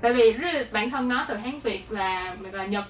[0.00, 2.84] tại vì rư bản thân nó từ Hán Việt là là nhật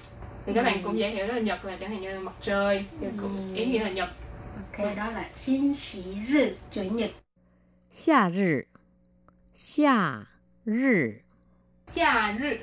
[0.45, 2.33] thì các bạn cũng dễ hiểu đó là nhật là chẳng hạn như là mặt
[2.41, 4.09] trời thì cũng ý nghĩa là nhật
[4.55, 7.11] ok đó là xin xí rư chủ nhật
[7.93, 8.65] 夏日，
[9.53, 10.25] 夏
[10.65, 11.21] 日
[11.87, 12.57] Xia rư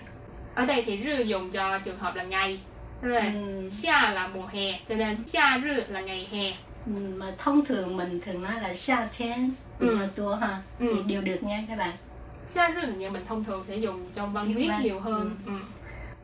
[0.54, 2.60] ở đây thì rư dùng cho trường hợp là ngày
[3.02, 3.68] Tức là Ừ.
[3.70, 6.52] xia là mùa hè cho nên xia rư là ngày hè
[6.86, 9.88] Ừ, mà thông thường mình thường nói là夏天Ừ.
[9.98, 10.08] ừ.
[10.16, 10.86] tua ha Ừ.
[10.94, 11.96] thì đều được nha các bạn
[12.46, 14.82] xia rư là như mình thông thường sẽ dùng trong văn Tiếng viết Văn.
[14.82, 15.52] nhiều hơn ừ.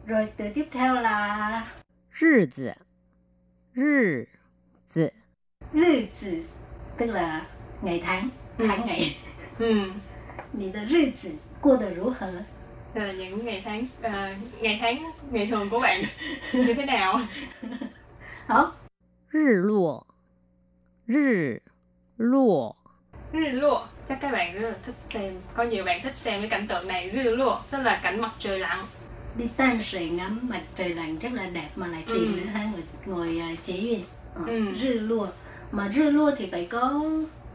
[0.07, 1.67] rồi từ tiếp theo là
[2.21, 2.75] 日子，
[3.75, 4.27] 日
[4.89, 5.11] 子
[5.73, 6.45] rư tử
[6.99, 7.47] tức là
[7.83, 8.67] ngày tháng Ừ.
[8.69, 9.17] tháng ngày
[9.59, 9.91] Ừ.
[10.53, 12.31] 你的日子过得如何
[12.98, 16.04] là những ngày tháng à, ngày tháng ngày thường của bạn
[16.54, 17.20] như thế nào
[18.48, 18.64] hả
[19.32, 20.02] Rì lụa
[21.08, 21.58] Rì
[22.18, 22.72] lụa
[23.34, 26.50] Rì lụa Chắc các bạn rất là thích xem Có nhiều bạn thích xem cái
[26.50, 28.86] cảnh tượng này Rì lụa Tức là cảnh mặt trời lặn
[29.38, 32.40] Đi tan sợi ngắm mặt trời lặn rất là đẹp Mà lại tìm ừ.
[32.40, 34.00] nữa ha Người, người ờ, chỉ
[34.36, 34.74] ờ, ừ.
[34.74, 35.28] Rì lụa
[35.72, 37.04] Mà rì lụa thì phải có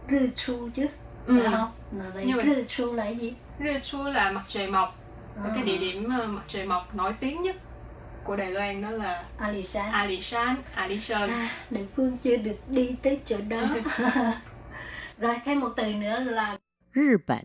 [0.09, 0.87] rì chu chứ
[1.27, 1.39] Ừ.
[1.43, 1.71] Phải không?
[1.99, 3.33] Mà vậy rì chu là gì?
[3.59, 5.02] Rì chu là mặt trời mọc
[5.45, 5.51] à.
[5.55, 7.57] cái địa điểm ờ, mặt trời mọc nổi tiếng nhất
[8.25, 13.21] của Đài Loan đó là Alishan Alishan Alishan à, Đại Phương chưa được đi tới
[13.25, 13.61] chỗ đó
[15.19, 16.59] rồi thêm một từ nữa là
[16.95, 17.45] Nhật Bản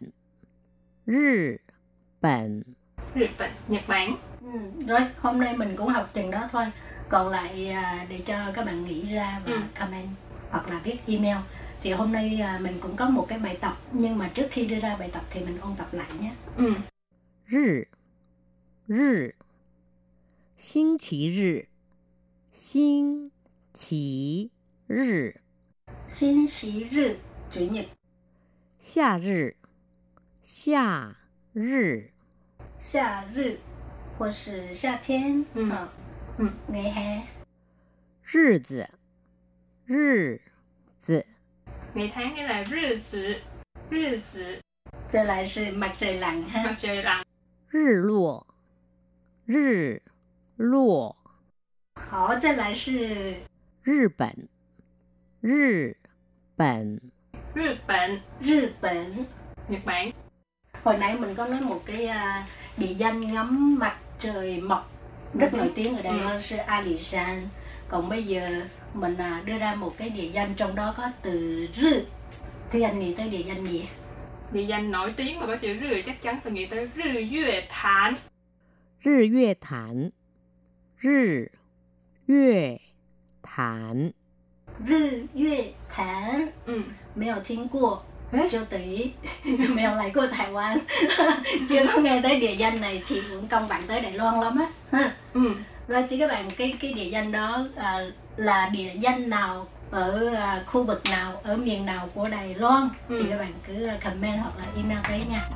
[3.15, 4.59] Nhật Bản Nhật Bản ừ.
[4.87, 6.65] rồi hôm nay mình cũng học chừng đó thôi
[7.09, 9.59] còn lại à, để cho các bạn nghĩ ra và ừ.
[9.79, 10.07] comment
[10.51, 11.37] hoặc là viết email
[11.81, 14.65] thì hôm nay à, mình cũng có một cái bài tập nhưng mà trước khi
[14.65, 16.73] đưa ra bài tập thì mình ôn tập lại nhé ừ.
[17.46, 17.88] 日
[18.86, 19.34] 日，
[20.56, 21.68] 星期日，
[22.52, 23.30] 星
[23.72, 24.50] 期
[24.86, 25.34] 日，
[26.06, 27.16] xin xí rư
[27.50, 27.86] chủ nhật
[28.80, 29.56] 夏日，
[30.42, 31.16] 夏
[31.52, 32.10] 日，
[32.78, 33.58] 夏日
[34.18, 35.92] 或是夏天嗯啊
[36.38, 37.22] 嗯 ngày hè
[38.24, 38.88] 日子，
[39.86, 40.40] 日
[40.98, 41.24] 子，
[41.94, 43.34] ngày tháng nghĩa là rư tử
[43.90, 44.60] rư tử
[45.08, 47.22] trở lại sự mặt trời lặn ha mặt trời lặn
[47.76, 48.46] 日落，
[49.46, 50.00] 日
[50.56, 51.16] 落，
[51.94, 52.92] họ trở lại sự
[53.84, 54.48] 日本，
[55.42, 55.96] 日
[56.56, 56.98] 本，
[57.54, 59.24] Nhật Bản Nhật Bản
[59.68, 60.10] Nhật Bản
[60.84, 64.90] hồi nãy mình có nói một cái à, địa danh ngắm mặt trời mọc
[65.34, 65.58] rất Ừ.
[65.58, 66.18] nổi tiếng ở Đài Ừ.
[66.18, 67.48] Loan là Alishan
[67.88, 68.62] còn bây giờ
[68.94, 72.04] mình à, đưa ra một cái địa danh trong đó có từ rư
[72.70, 73.88] thì anh nghĩ tới địa danh gì
[74.52, 77.66] địa danh nổi tiếng mà có chữ rư chắc chắn phải nghĩ tới rư yue
[77.68, 78.14] thản
[79.02, 80.12] 日月潭，
[81.00, 81.50] 日
[82.26, 82.80] 月
[83.42, 84.12] 潭，
[84.86, 86.82] rư yue thản ừ.
[87.14, 88.02] 没有听过
[88.50, 89.10] 就等于
[89.74, 90.78] 没有来 过台湾
[91.68, 94.58] chưa có nghe tới địa danh này thì cũng công bạn tới Đài Loan lắm
[94.58, 95.16] á ha.
[95.34, 95.54] Ừ.
[95.88, 98.00] rồi thì các bạn cái cái địa danh đó à,
[98.36, 102.89] là địa danh nào ở à, khu vực nào ở miền nào của Đài Loan
[103.09, 103.21] ừ.
[103.23, 105.49] thì các bạn cứ à, comment hoặc là email tới nha.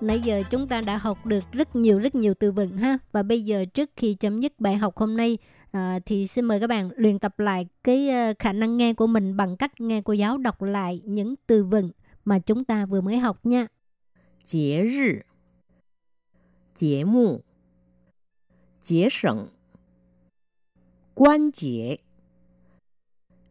[0.00, 2.98] Nãy giờ chúng ta đã học được rất nhiều rất nhiều từ vựng ha.
[3.12, 5.38] Và bây giờ trước khi chấm dứt bài học hôm nay
[5.72, 9.06] à, thì xin mời các bạn luyện tập lại cái à, khả năng nghe của
[9.06, 11.90] mình bằng cách nghe cô giáo đọc lại những từ vựng
[12.24, 13.66] mà chúng ta vừa mới học nha.
[14.44, 15.20] Chế rư
[16.74, 17.40] Chế mù.
[18.82, 19.36] Chế sẵn.
[21.16, 22.00] 关节、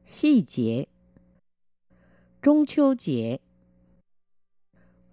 [0.03, 0.87] 细节、
[2.39, 3.41] 中秋节、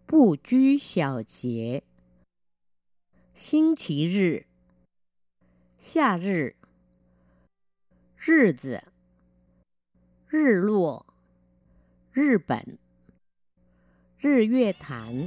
[0.04, 1.82] 不拘小节、
[3.32, 4.44] 星期日、
[5.78, 6.54] 夏日、
[8.18, 8.84] 日子、
[10.28, 11.06] 日落、
[12.12, 12.76] 日本、
[14.18, 15.26] 日月潭。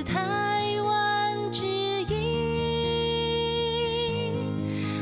[0.00, 2.06] 台湾之音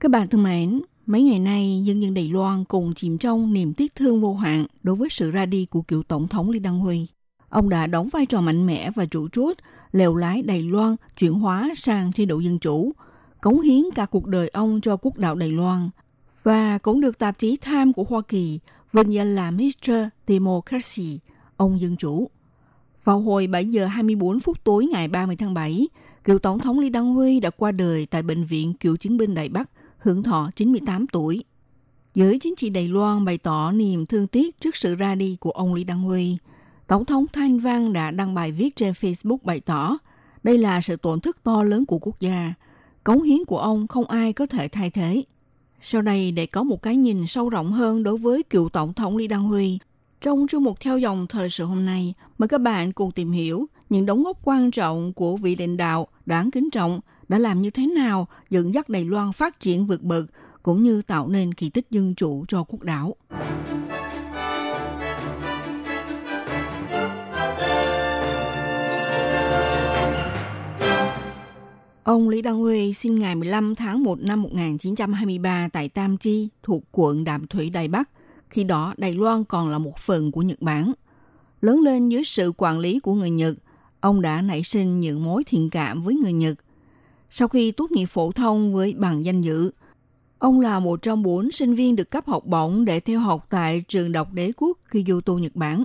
[0.00, 3.74] Các bạn thân mến, mấy ngày nay dân dân Đài Loan cùng chìm trong niềm
[3.74, 6.78] tiếc thương vô hạn đối với sự ra đi của cựu tổng thống Lý Đăng
[6.78, 7.06] Huy.
[7.48, 9.56] Ông đã đóng vai trò mạnh mẽ và chủ chốt
[9.96, 12.92] lèo lái Đài Loan chuyển hóa sang chế độ dân chủ,
[13.40, 15.90] cống hiến cả cuộc đời ông cho quốc đạo Đài Loan
[16.42, 18.58] và cũng được tạp chí Time của Hoa Kỳ
[18.92, 19.90] vinh danh là Mr.
[20.28, 21.18] Democracy,
[21.56, 22.30] ông dân chủ.
[23.04, 25.88] Vào hồi 7 giờ 24 phút tối ngày 30 tháng 7,
[26.24, 29.34] cựu Tổng thống Lý Đăng Huy đã qua đời tại Bệnh viện Cựu chiến binh
[29.34, 31.44] Đài Bắc, hưởng thọ 98 tuổi.
[32.14, 35.50] Giới chính trị Đài Loan bày tỏ niềm thương tiếc trước sự ra đi của
[35.50, 36.36] ông Lý Đăng Huy–
[36.86, 39.98] Tổng thống Thanh Văn đã đăng bài viết trên Facebook bày tỏ
[40.42, 42.54] đây là sự tổn thất to lớn của quốc gia.
[43.04, 45.22] Cống hiến của ông không ai có thể thay thế.
[45.80, 49.16] Sau đây để có một cái nhìn sâu rộng hơn đối với cựu Tổng thống
[49.16, 49.78] Lý Đăng Huy,
[50.20, 53.66] trong chương mục theo dòng thời sự hôm nay, mời các bạn cùng tìm hiểu
[53.90, 57.70] những đóng góp quan trọng của vị lãnh đạo đáng kính trọng đã làm như
[57.70, 60.24] thế nào dẫn dắt Đài Loan phát triển vượt bậc
[60.62, 63.16] cũng như tạo nên kỳ tích dân chủ cho quốc đảo.
[72.06, 76.82] Ông Lý Đăng Huê sinh ngày 15 tháng 1 năm 1923 tại Tam Chi, thuộc
[76.92, 78.10] quận Đạm Thủy, Đài Bắc.
[78.50, 80.92] Khi đó, Đài Loan còn là một phần của Nhật Bản.
[81.60, 83.56] Lớn lên dưới sự quản lý của người Nhật,
[84.00, 86.54] ông đã nảy sinh những mối thiện cảm với người Nhật.
[87.30, 89.70] Sau khi tốt nghiệp phổ thông với bằng danh dự,
[90.38, 93.84] ông là một trong bốn sinh viên được cấp học bổng để theo học tại
[93.88, 95.84] trường đọc đế quốc Kyoto, Nhật Bản.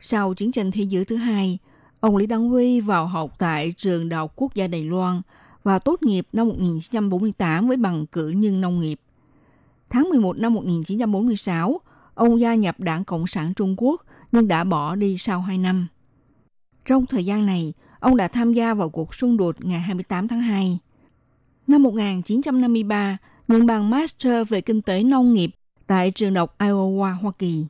[0.00, 1.58] Sau chiến tranh thế giới thứ hai,
[2.00, 5.22] ông Lý Đăng Huy vào học tại trường đại học quốc gia Đài Loan–
[5.62, 9.00] và tốt nghiệp năm 1948 với bằng cử nhân nông nghiệp.
[9.90, 11.80] Tháng 11 năm 1946,
[12.14, 15.86] ông gia nhập Đảng Cộng sản Trung Quốc nhưng đã bỏ đi sau 2 năm.
[16.84, 20.40] Trong thời gian này, ông đã tham gia vào cuộc xung đột ngày 28 tháng
[20.40, 20.78] 2.
[21.66, 25.50] Năm 1953, nhận bằng Master về Kinh tế Nông nghiệp
[25.86, 27.66] tại trường đọc Iowa, Hoa Kỳ.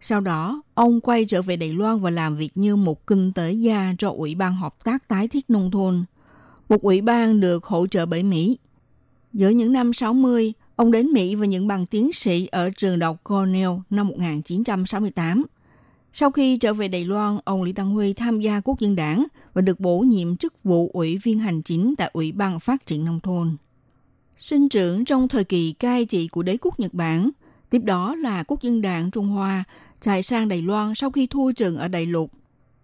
[0.00, 3.52] Sau đó, ông quay trở về Đài Loan và làm việc như một kinh tế
[3.52, 6.04] gia cho Ủy ban Hợp tác Tái thiết Nông thôn
[6.68, 8.58] một ủy ban được hỗ trợ bởi Mỹ.
[9.32, 13.24] Giữa những năm 60, ông đến Mỹ và nhận bằng tiến sĩ ở trường đọc
[13.24, 15.44] Cornell năm 1968.
[16.12, 19.26] Sau khi trở về Đài Loan, ông Lý Đăng Huy tham gia quốc dân đảng
[19.54, 23.04] và được bổ nhiệm chức vụ ủy viên hành chính tại Ủy ban Phát triển
[23.04, 23.56] Nông thôn.
[24.36, 27.30] Sinh trưởng trong thời kỳ cai trị của đế quốc Nhật Bản,
[27.70, 29.64] tiếp đó là quốc dân đảng Trung Hoa
[30.00, 32.30] chạy sang Đài Loan sau khi thua trường ở Đại lục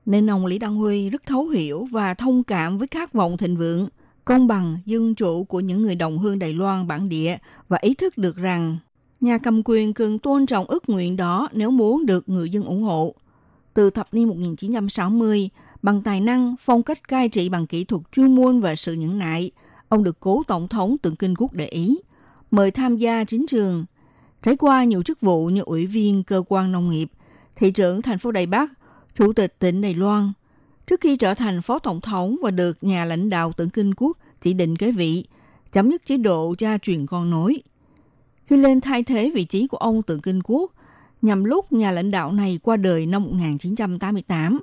[0.09, 3.57] nên ông Lý Đăng Huy rất thấu hiểu và thông cảm với khát vọng thịnh
[3.57, 3.88] vượng,
[4.25, 7.37] công bằng, dân chủ của những người đồng hương Đài Loan bản địa
[7.68, 8.79] và ý thức được rằng
[9.21, 12.83] nhà cầm quyền cần tôn trọng ước nguyện đó nếu muốn được người dân ủng
[12.83, 13.14] hộ.
[13.75, 15.49] Từ thập niên 1960,
[15.83, 19.18] bằng tài năng, phong cách cai trị bằng kỹ thuật chuyên môn và sự nhẫn
[19.18, 19.51] nại,
[19.88, 21.99] ông được cố tổng thống tượng kinh quốc để ý,
[22.51, 23.85] mời tham gia chính trường.
[24.42, 27.09] Trải qua nhiều chức vụ như ủy viên cơ quan nông nghiệp,
[27.56, 28.71] thị trưởng thành phố Đài Bắc
[29.15, 30.33] Chủ tịch tỉnh Đài Loan,
[30.87, 34.19] trước khi trở thành phó tổng thống và được nhà lãnh đạo tưởng kinh quốc
[34.40, 35.25] chỉ định kế vị,
[35.73, 37.63] chấm dứt chế độ cha truyền con nối.
[38.44, 40.73] Khi lên thay thế vị trí của ông tượng kinh quốc,
[41.23, 44.61] nhằm lúc nhà lãnh đạo này qua đời năm 1988,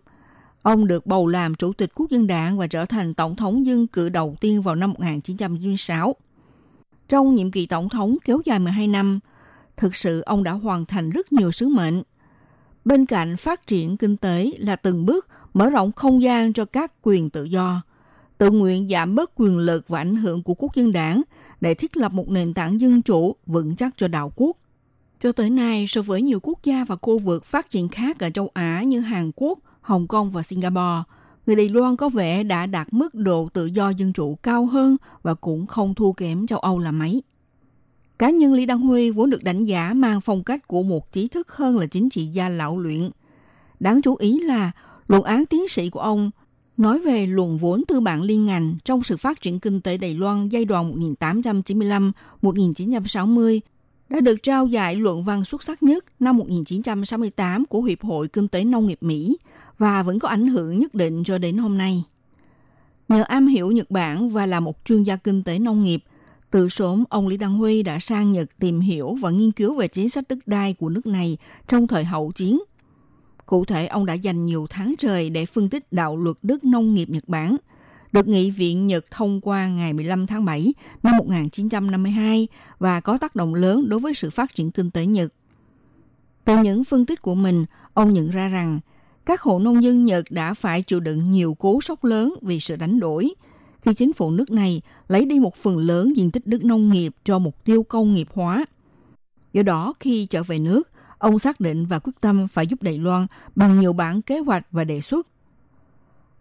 [0.61, 3.87] ông được bầu làm chủ tịch quốc dân đảng và trở thành tổng thống dân
[3.87, 6.15] cử đầu tiên vào năm 1996.
[7.09, 9.19] Trong nhiệm kỳ tổng thống kéo dài 12 năm,
[9.77, 12.03] thực sự ông đã hoàn thành rất nhiều sứ mệnh–
[12.85, 16.91] Bên cạnh phát triển kinh tế là từng bước mở rộng không gian cho các
[17.01, 17.81] quyền tự do.
[18.37, 21.21] tự nguyện giảm bớt quyền lực và ảnh hưởng của quốc dân đảng
[21.61, 24.57] để thiết lập một nền tảng dân chủ vững chắc cho đạo quốc.
[25.19, 28.29] Cho tới nay, so với nhiều quốc gia và khu vực phát triển khác ở
[28.29, 31.03] châu Á như Hàn Quốc, Hồng Kông và Singapore,
[31.45, 34.97] người Đài Loan có vẻ đã đạt mức độ tự do dân chủ cao hơn
[35.23, 37.23] và cũng không thua kém châu Âu là mấy.
[38.19, 41.27] Cá nhân Lý Đăng Huy vốn được đánh giá mang phong cách của một trí
[41.27, 43.09] thức hơn là chính trị gia lão luyện.
[43.79, 44.71] Đáng chú ý là
[45.07, 46.31] luận án tiến sĩ của ông
[46.77, 50.13] nói về luận vốn tư bản liên ngành trong sự phát triển kinh tế Đài
[50.13, 51.11] Loan giai đoạn
[52.41, 53.59] 1895-1960
[54.09, 58.47] đã được trao giải luận văn xuất sắc nhất năm 1968 của Hiệp hội Kinh
[58.47, 59.37] tế Nông nghiệp Mỹ
[59.77, 62.03] và vẫn có ảnh hưởng nhất định cho đến hôm nay.
[63.09, 66.03] Nhờ am hiểu Nhật Bản và là một chuyên gia kinh tế nông nghiệp,
[66.55, 69.87] từ sớm ông Lý Đăng Huy đã sang Nhật tìm hiểu và nghiên cứu về
[69.87, 71.37] chính sách đất đai của nước này
[71.67, 72.61] trong thời hậu chiến.
[73.45, 76.93] Cụ thể, ông đã dành nhiều tháng trời để phân tích đạo luật đất nông
[76.93, 77.57] nghiệp Nhật Bản–
[78.15, 82.47] được Nghị viện Nhật thông qua ngày 15 tháng 7 năm 1952
[82.79, 85.33] và có tác động lớn đối với sự phát triển kinh tế Nhật.
[86.45, 88.79] Từ những phân tích của mình, ông nhận ra rằng
[89.25, 92.75] các hộ nông dân Nhật đã phải chịu đựng nhiều cú sốc lớn vì sự
[92.75, 93.29] đánh đổi,
[93.85, 97.13] khi chính phủ nước này lấy đi một phần lớn diện tích đất nông nghiệp
[97.23, 98.65] cho mục tiêu công nghiệp hóa.
[99.53, 102.97] Do đó, khi trở về nước, ông xác định và quyết tâm phải giúp Đài
[102.97, 105.27] Loan bằng nhiều bản kế hoạch và đề xuất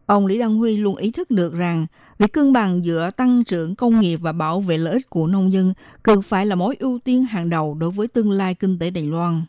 [0.07, 1.87] Ông Lý Đăng Huy luôn ý thức được rằng
[2.19, 5.53] việc cân bằng giữa tăng trưởng công nghiệp và bảo vệ lợi ích của nông
[5.53, 5.73] dân
[6.03, 9.05] cần phải là mối ưu tiên hàng đầu đối với tương lai kinh tế Đài
[9.05, 9.43] Loan.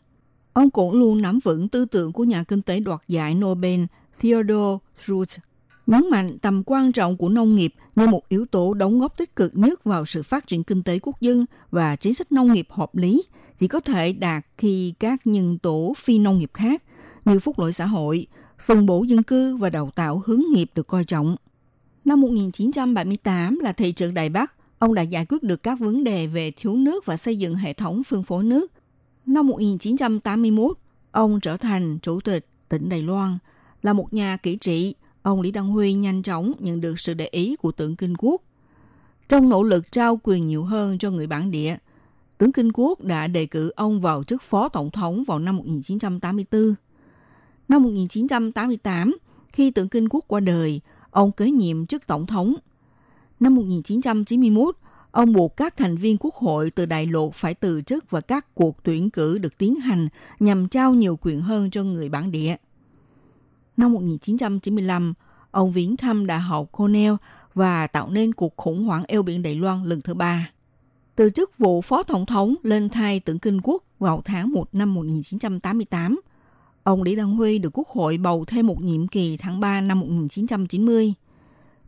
[0.52, 3.80] Ông cũng luôn nắm vững tư tưởng của nhà kinh tế đoạt giải Nobel
[4.20, 5.38] Theodore Schultz,
[5.86, 9.36] nhấn mạnh tầm quan trọng của nông nghiệp như một yếu tố đóng góp tích
[9.36, 12.66] cực nhất vào sự phát triển kinh tế quốc dân và chính sách nông nghiệp
[12.70, 13.22] hợp lý
[13.56, 16.82] chỉ có thể đạt khi các nhân tố phi nông nghiệp khác
[17.24, 18.26] như phúc lợi xã hội,
[18.58, 21.36] phân bổ dân cư và đào tạo hướng nghiệp được coi trọng.
[22.04, 26.26] Năm 1978 là thị trưởng Đài Bắc, ông đã giải quyết được các vấn đề
[26.26, 28.72] về thiếu nước và xây dựng hệ thống phân phối nước.
[29.26, 30.78] Năm 1981,
[31.12, 33.38] ông trở thành chủ tịch tỉnh Đài Loan.
[33.82, 34.94] Là một nhà kỹ trị,
[35.26, 38.42] ông Lý Đăng Huy nhanh chóng nhận được sự để ý của tướng Kinh Quốc.
[39.28, 41.76] Trong nỗ lực trao quyền nhiều hơn cho người bản địa,
[42.38, 46.74] tướng Kinh Quốc đã đề cử ông vào chức phó tổng thống vào năm 1984.
[47.68, 49.16] Năm 1988,
[49.52, 52.54] khi tưởng Kinh Quốc qua đời, ông kế nhiệm chức tổng thống.
[53.40, 54.76] Năm 1991,
[55.10, 58.54] ông buộc các thành viên quốc hội từ đại lục phải từ chức và các
[58.54, 60.08] cuộc tuyển cử được tiến hành
[60.40, 62.56] nhằm trao nhiều quyền hơn cho người bản địa.
[63.76, 65.14] Năm 1995,
[65.50, 67.14] ông viếng thăm Đại học Cornell
[67.54, 70.50] và tạo nên cuộc khủng hoảng eo biển Đài Loan lần thứ ba.
[71.16, 74.94] Từ chức vụ phó tổng thống lên thay tưởng kinh quốc vào tháng 1 năm
[74.94, 76.20] 1988,
[76.86, 80.00] Ông Lý Đăng Huy được Quốc hội bầu thêm một nhiệm kỳ tháng 3 năm
[80.00, 81.14] 1990.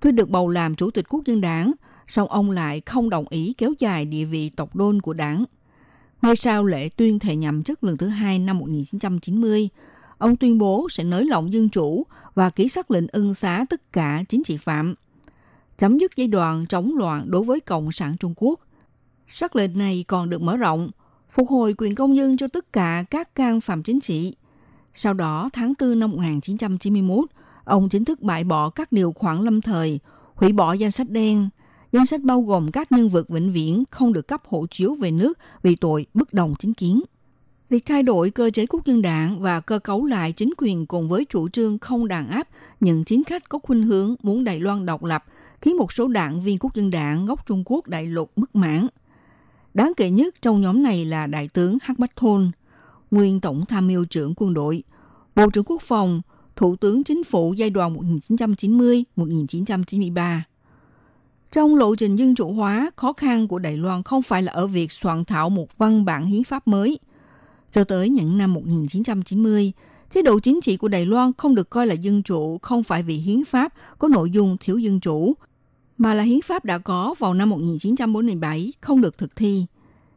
[0.00, 1.72] Tuy được bầu làm Chủ tịch Quốc dân đảng,
[2.06, 5.44] song ông lại không đồng ý kéo dài địa vị tộc đôn của đảng.
[6.22, 9.68] Ngay sau lễ tuyên thệ nhậm chức lần thứ hai năm 1990,
[10.18, 13.92] ông tuyên bố sẽ nới lỏng dân chủ và ký sắc lệnh ân xá tất
[13.92, 14.94] cả chính trị phạm,
[15.78, 18.60] chấm dứt giai đoạn chống loạn đối với Cộng sản Trung Quốc.
[19.28, 20.90] Sắc lệnh này còn được mở rộng,
[21.30, 24.34] phục hồi quyền công dân cho tất cả các can phạm chính trị–
[25.00, 27.24] sau đó, tháng 4 năm 1991,
[27.64, 30.00] ông chính thức bãi bỏ các điều khoản lâm thời,
[30.34, 31.48] hủy bỏ danh sách đen.
[31.92, 35.10] Danh sách bao gồm các nhân vật vĩnh viễn không được cấp hộ chiếu về
[35.10, 37.02] nước vì tội bất đồng chính kiến.
[37.68, 41.08] Việc thay đổi cơ chế quốc dân đảng và cơ cấu lại chính quyền cùng
[41.08, 42.48] với chủ trương không đàn áp
[42.80, 45.24] những chính khách có khuynh hướng muốn Đài Loan độc lập
[45.60, 48.86] khiến một số đảng viên quốc dân đảng gốc Trung Quốc đại lục bất mãn.
[49.74, 52.50] Đáng kể nhất trong nhóm này là Đại tướng Hắc Bách Thôn,
[53.10, 54.82] nguyên Tổng tham mưu trưởng quân đội,
[55.36, 56.22] Bộ trưởng Quốc phòng,
[56.56, 57.96] Thủ tướng Chính phủ giai đoạn
[59.16, 60.40] 1990-1993.
[61.52, 64.66] Trong lộ trình dân chủ hóa, khó khăn của Đài Loan không phải là ở
[64.66, 66.98] việc soạn thảo một văn bản hiến pháp mới.
[67.72, 69.72] Cho tới những năm 1990,
[70.10, 73.02] chế độ chính trị của Đài Loan không được coi là dân chủ không phải
[73.02, 75.34] vì hiến pháp có nội dung thiếu dân chủ,
[75.98, 79.66] mà là hiến pháp đã có vào năm 1947 không được thực thi.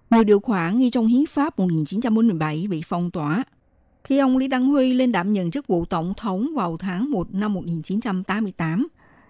[0.10, 3.44] Nhiều điều khoản ghi trong hiến pháp 1947 bị phong tỏa.
[4.04, 7.34] Khi ông Lý Đăng Huy lên đảm nhận chức vụ tổng thống vào tháng 1
[7.34, 8.88] năm 1988,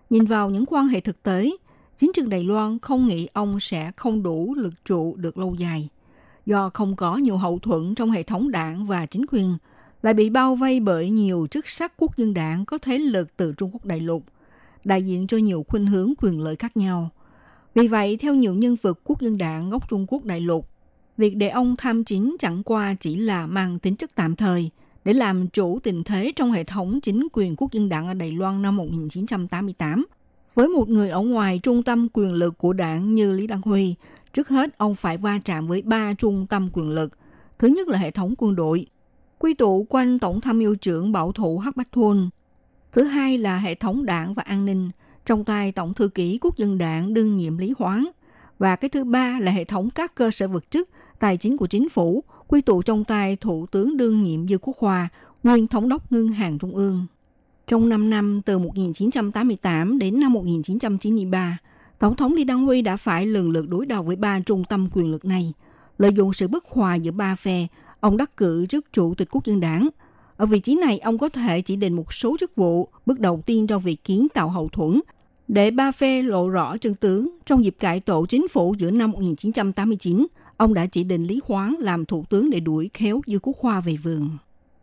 [0.09, 1.51] nhìn vào những quan hệ thực tế,
[1.97, 5.89] chính trường Đài Loan không nghĩ ông sẽ không đủ lực trụ được lâu dài.
[6.45, 9.57] Do không có nhiều hậu thuẫn trong hệ thống đảng và chính quyền,
[10.01, 13.53] lại bị bao vây bởi nhiều chức sắc quốc dân đảng có thế lực từ
[13.53, 14.23] Trung Quốc đại lục,
[14.83, 17.09] đại diện cho nhiều khuynh hướng quyền lợi khác nhau.
[17.75, 20.67] Vì vậy, theo nhiều nhân vật quốc dân đảng gốc Trung Quốc đại lục,
[21.17, 24.69] việc để ông tham chính chẳng qua chỉ là mang tính chất tạm thời
[25.05, 28.31] để làm chủ tình thế trong hệ thống chính quyền quốc dân đảng ở Đài
[28.31, 30.05] Loan năm 1988
[30.53, 33.95] Với một người ở ngoài trung tâm quyền lực của đảng như Lý Đăng Huy,
[34.33, 37.17] trước hết ông phải va chạm với ba trung tâm quyền lực.
[37.59, 38.85] Thứ nhất là hệ thống quân đội,
[39.39, 42.29] quy tụ quanh Tổng tham mưu trưởng bảo thủ Hắc Bách Thôn.
[42.91, 44.91] Thứ hai là hệ thống đảng và an ninh,
[45.25, 48.11] trong tay Tổng thư ký Quốc dân đảng đương nhiệm Lý Hoáng.
[48.59, 51.67] Và cái thứ ba là hệ thống các cơ sở vật chất, tài chính của
[51.67, 55.09] chính phủ, quy tụ trong tay Thủ tướng đương nhiệm Dư Quốc Hòa,
[55.43, 57.05] nguyên thống đốc ngân hàng trung ương.
[57.67, 61.57] Trong 5 năm từ 1988 đến năm 1993,
[62.01, 64.87] Tổng thống Lý Đăng Huy đã phải lần lượt đối đầu với ba trung tâm
[64.93, 65.53] quyền lực này.
[65.97, 67.67] Lợi dụng sự bất hòa giữa ba phe,
[67.99, 69.89] ông đắc cử chức chủ tịch quốc dân đảng.
[70.37, 73.41] Ở vị trí này, ông có thể chỉ định một số chức vụ, bước đầu
[73.45, 75.01] tiên trong việc kiến tạo hậu thuẫn,
[75.47, 77.29] để ba phe lộ rõ chân tướng.
[77.45, 80.27] Trong dịp cải tổ chính phủ giữa năm 1989,
[80.57, 83.79] ông đã chỉ định Lý Hoáng làm thủ tướng để đuổi khéo Dư Quốc Hoa
[83.79, 84.29] về vườn.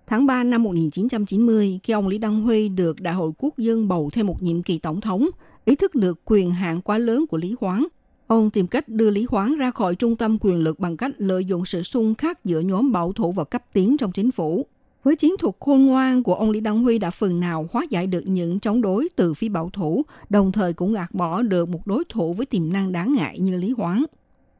[0.06, 4.10] Tháng 3 năm 1990, khi ông Lý Đăng Huy được Đại hội Quốc dân bầu
[4.12, 5.28] thêm một nhiệm kỳ tổng thống,
[5.68, 7.86] ý thức được quyền hạn quá lớn của Lý Hoáng.
[8.26, 11.44] Ông tìm cách đưa Lý Hoáng ra khỏi trung tâm quyền lực bằng cách lợi
[11.44, 14.66] dụng sự xung khắc giữa nhóm bảo thủ và cấp tiến trong chính phủ.
[15.04, 18.06] Với chiến thuật khôn ngoan của ông Lý Đăng Huy đã phần nào hóa giải
[18.06, 21.86] được những chống đối từ phía bảo thủ, đồng thời cũng gạt bỏ được một
[21.86, 24.04] đối thủ với tiềm năng đáng ngại như Lý Hoáng.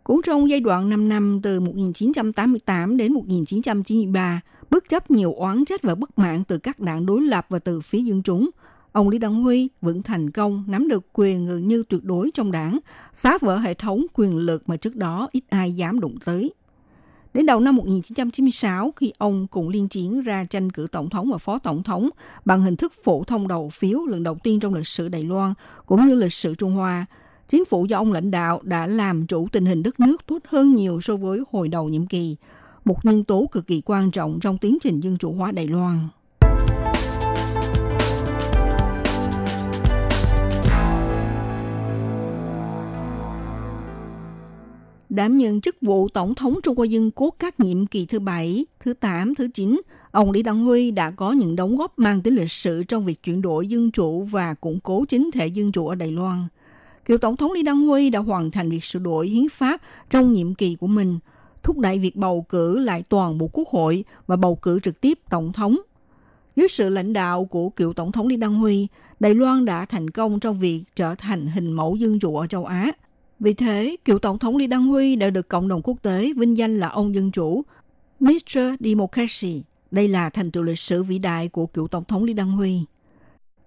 [0.05, 4.41] Cũng trong giai đoạn 5 năm từ 1988 đến 1993,
[4.71, 7.81] bất chấp nhiều oán trách và bất mãn từ các đảng đối lập và từ
[7.81, 8.51] phía dân chúng,
[8.93, 12.53] ông Lý Đăng Huy vẫn thành công nắm được quyền gần như tuyệt đối trong
[12.53, 12.78] đảng,
[13.14, 16.53] phá vỡ hệ thống quyền lực mà trước đó ít ai dám đụng tới.
[17.34, 21.39] Đến đầu năm 1996, khi ông cùng liên chiến ra tranh cử tổng thống và
[21.39, 22.11] phó tổng thống
[22.45, 25.55] bằng hình thức phổ thông đầu phiếu lần đầu tiên trong lịch sử Đài Loan,
[25.86, 27.07] cũng như lịch sử Trung Hoa,
[27.49, 30.74] chính phủ do ông lãnh đạo đã làm chủ tình hình đất nước tốt hơn
[30.74, 32.36] nhiều so với hồi đầu nhiệm kỳ,
[32.84, 36.09] một nhân tố cực kỳ quan trọng trong tiến trình dân chủ hóa Đài Loan.
[45.19, 48.66] Đảm nhận chức vụ Tổng thống Trung Hoa Dân Quốc các nhiệm kỳ thứ bảy,
[48.81, 52.35] thứ tám, thứ chín, ông Lý Đăng Huy đã có những đóng góp mang tính
[52.35, 55.89] lịch sử trong việc chuyển đổi dân chủ và củng cố chính thể dân chủ
[55.89, 56.49] ở Đài Loan.
[57.05, 60.33] Cựu Tổng thống Lý Đăng Huy đã hoàn thành việc sửa đổi hiến pháp trong
[60.33, 61.19] nhiệm kỳ của mình,
[61.62, 65.19] thúc đẩy việc bầu cử lại toàn bộ quốc hội và bầu cử trực tiếp
[65.31, 65.77] Tổng thống.
[66.57, 68.87] Dưới sự lãnh đạo của cựu Tổng thống Lý Đăng Huy,
[69.21, 72.64] Đài Loan đã thành công trong việc trở thành hình mẫu dân chủ ở châu
[72.64, 72.93] Á–
[73.41, 76.57] vì thế, cựu Tổng thống Lý Đăng Huy đã được cộng đồng quốc tế vinh
[76.57, 77.64] danh là ông dân chủ,
[78.20, 78.59] Mr.
[78.80, 79.62] Democracy.
[79.91, 82.80] Đây là thành tựu lịch sử vĩ đại của cựu Tổng thống Lý Đăng Huy.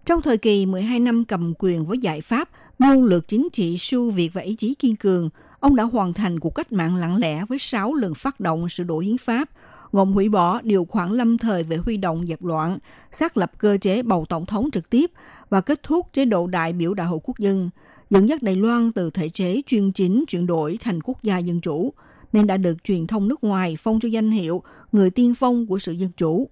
[0.06, 2.50] Trong thời kỳ 12 năm cầm quyền với giải pháp,
[2.80, 6.40] mưu lược chính trị siêu việt và ý chí kiên cường, ông đã hoàn thành
[6.40, 9.50] cuộc cách mạng lặng lẽ với 6 lần phát động sự đổi hiến pháp,
[9.92, 12.78] gồm hủy bỏ điều khoản lâm thời về huy động dẹp loạn,
[13.12, 15.12] xác lập cơ chế bầu tổng thống trực tiếp
[15.50, 17.70] và kết thúc chế độ đại biểu đại hội quốc dân,
[18.12, 21.62] dẫn dắt Đài Loan từ thể chế chuyên chính chuyển đổi thành quốc gia dân
[21.62, 21.94] chủ,
[22.34, 25.80] nên đã được truyền thông nước ngoài phong cho danh hiệu người tiên phong của
[25.80, 26.50] sự dân chủ.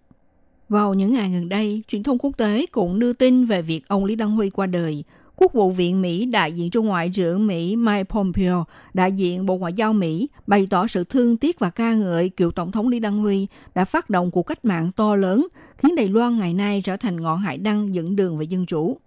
[0.70, 4.05] Vào những ngày gần đây, truyền thông quốc tế cũng đưa tin về việc ông
[4.05, 5.03] Lý Đăng Huy qua đời.
[5.36, 9.57] Quốc vụ viện Mỹ đại diện cho Ngoại trưởng Mỹ Mike Pompeo, đại diện Bộ
[9.57, 12.99] Ngoại giao Mỹ, bày tỏ sự thương tiếc và ca ngợi cựu Tổng thống Lý
[12.99, 15.47] Đăng Huy đã phát động cuộc cách mạng to lớn,
[15.78, 18.97] khiến Đài Loan ngày nay trở thành ngọn hải đăng dẫn đường về dân chủ.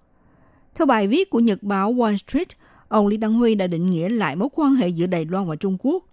[0.74, 2.48] Theo bài viết của Nhật báo Wall Street,
[2.88, 5.56] ông Lý Đăng Huy đã định nghĩa lại mối quan hệ giữa Đài Loan và
[5.56, 6.04] Trung Quốc.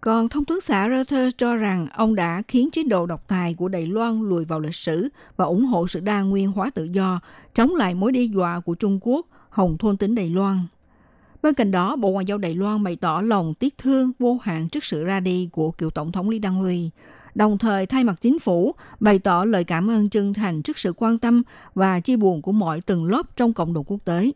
[0.00, 3.68] Còn thông tấn xã Reuters cho rằng ông đã khiến chế độ độc tài của
[3.68, 7.20] Đài Loan lùi vào lịch sử và ủng hộ sự đa nguyên hóa tự do,
[7.54, 10.58] chống lại mối đe dọa của Trung Quốc, hồng thôn tính Đài Loan.
[11.42, 14.68] Bên cạnh đó, Bộ Ngoại giao Đài Loan bày tỏ lòng tiếc thương vô hạn
[14.68, 16.90] trước sự ra đi của cựu Tổng thống Lý Đăng Huy,
[17.38, 20.92] đồng thời thay mặt chính phủ bày tỏ lời cảm ơn chân thành trước sự
[20.96, 21.42] quan tâm
[21.74, 24.30] và chia buồn của mọi tầng lớp trong cộng đồng quốc tế.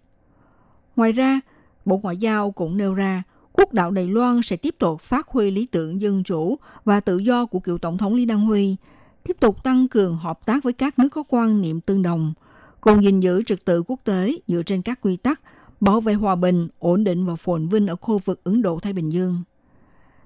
[0.96, 1.40] Ngoài ra,
[1.84, 3.22] Bộ Ngoại giao cũng nêu ra
[3.52, 7.18] quốc đạo Đài Loan sẽ tiếp tục phát huy lý tưởng dân chủ và tự
[7.18, 8.76] do của cựu Tổng thống Lý Đăng Huy,
[9.24, 12.32] tiếp tục tăng cường hợp tác với các nước có quan niệm tương đồng,
[12.80, 15.40] cùng gìn giữ trật tự quốc tế dựa trên các quy tắc
[15.80, 19.12] bảo vệ hòa bình, ổn định và phồn vinh ở khu vực Ấn Độ-Thái Bình
[19.12, 19.42] Dương.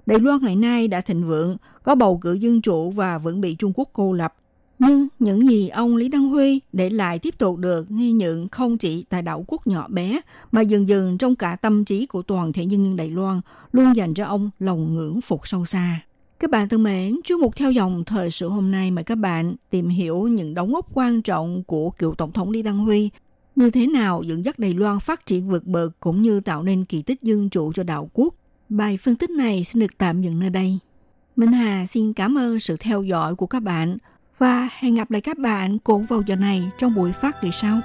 [0.07, 3.55] Đài Loan ngày nay đã thịnh vượng, có bầu cử dân chủ và vẫn bị
[3.55, 4.33] Trung Quốc cô lập.
[4.79, 8.77] Nhưng những gì ông Lý Đăng Huy để lại tiếp tục được ghi nhận không
[8.77, 12.53] chỉ tại đảo quốc nhỏ bé, mà dần dần trong cả tâm trí của toàn
[12.53, 13.41] thể nhân dân Đài Loan
[13.71, 16.01] luôn dành cho ông lòng ngưỡng phục sâu xa.
[16.39, 19.55] Các bạn thân mến, chuyên mục theo dòng thời sự hôm nay mời các bạn
[19.69, 23.09] tìm hiểu những đóng góp quan trọng của cựu Tổng thống Lý Đăng Huy
[23.55, 26.85] như thế nào dẫn dắt Đài Loan phát triển vượt bậc cũng như tạo nên
[26.85, 28.33] kỳ tích dân chủ cho đảo quốc
[28.69, 30.79] Bài phân tích này xin được tạm dừng nơi đây.
[31.35, 33.97] Minh Hà xin cảm ơn sự theo dõi của các bạn
[34.37, 37.79] và hẹn gặp lại các bạn cũng vào giờ này trong buổi phát kỳ sau.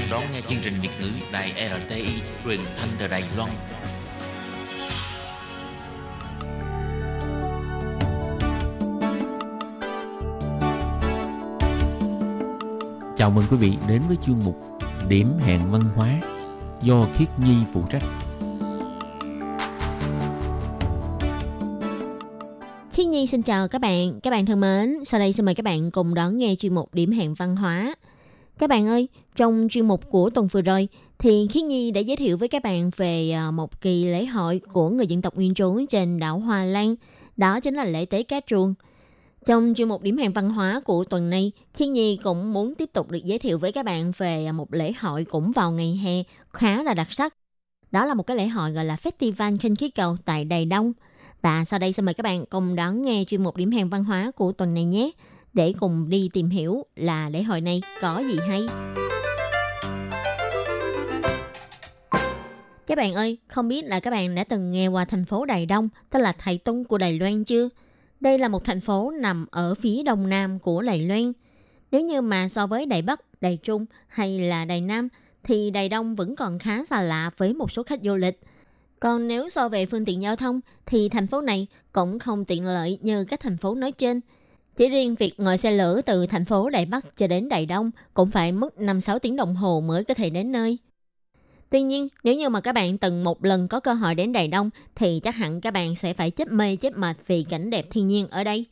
[0.00, 2.06] Đang đón nghe chương trình Việt ngữ Đài RTI
[2.44, 3.50] truyền thanh từ Đài Loan.
[13.16, 14.56] Chào mừng quý vị đến với chương mục
[15.08, 16.20] Điểm hẹn văn hóa
[16.82, 18.02] do Khiết Nhi phụ trách.
[22.92, 25.04] Khiết Nhi xin chào các bạn, các bạn thân mến.
[25.04, 27.94] Sau đây xin mời các bạn cùng đón nghe chuyên mục Điểm hẹn văn hóa.
[28.60, 30.88] Các bạn ơi, trong chuyên mục của tuần vừa rồi
[31.18, 34.60] thì Khiết Nhi đã giới thiệu với các bạn về à, một kỳ lễ hội
[34.72, 36.94] của người dân tộc nguyên trú trên đảo Hoa Lan.
[37.36, 38.74] Đó chính là lễ tế cá truồng.
[39.44, 42.90] Trong chuyên mục điểm hẹn văn hóa của tuần này, Khiết Nhi cũng muốn tiếp
[42.92, 46.00] tục được giới thiệu với các bạn về à, một lễ hội cũng vào ngày
[46.04, 47.34] hè khá là đặc sắc.
[47.90, 50.92] Đó là một cái lễ hội gọi là Festival khinh khí cầu tại Đài Đông.
[51.42, 54.04] Và sau đây xin mời các bạn cùng đón nghe chuyên mục điểm hẹn văn
[54.04, 55.10] hóa của tuần này nhé
[55.54, 58.66] để cùng đi tìm hiểu là lễ hội này có gì hay.
[62.86, 65.66] Các bạn ơi, không biết là các bạn đã từng nghe qua thành phố Đài
[65.66, 67.68] Đông, tức là Thầy Tung của Đài Loan chưa?
[68.20, 71.32] Đây là một thành phố nằm ở phía đông nam của Đài Loan.
[71.90, 75.08] Nếu như mà so với Đài Bắc, Đài Trung hay là Đài Nam,
[75.42, 78.40] thì Đài Đông vẫn còn khá xa lạ với một số khách du lịch.
[79.00, 82.66] Còn nếu so về phương tiện giao thông, thì thành phố này cũng không tiện
[82.66, 84.20] lợi như các thành phố nói trên–
[84.80, 87.90] chỉ riêng việc ngồi xe lửa từ thành phố Đài Bắc cho đến Đài Đông
[88.14, 90.78] cũng phải mất 5-6 tiếng đồng hồ mới có thể đến nơi.
[91.70, 94.48] Tuy nhiên, nếu như mà các bạn từng một lần có cơ hội đến Đài
[94.48, 97.86] Đông thì chắc hẳn các bạn sẽ phải chết mê chết mệt vì cảnh đẹp
[97.90, 98.64] thiên nhiên ở đây.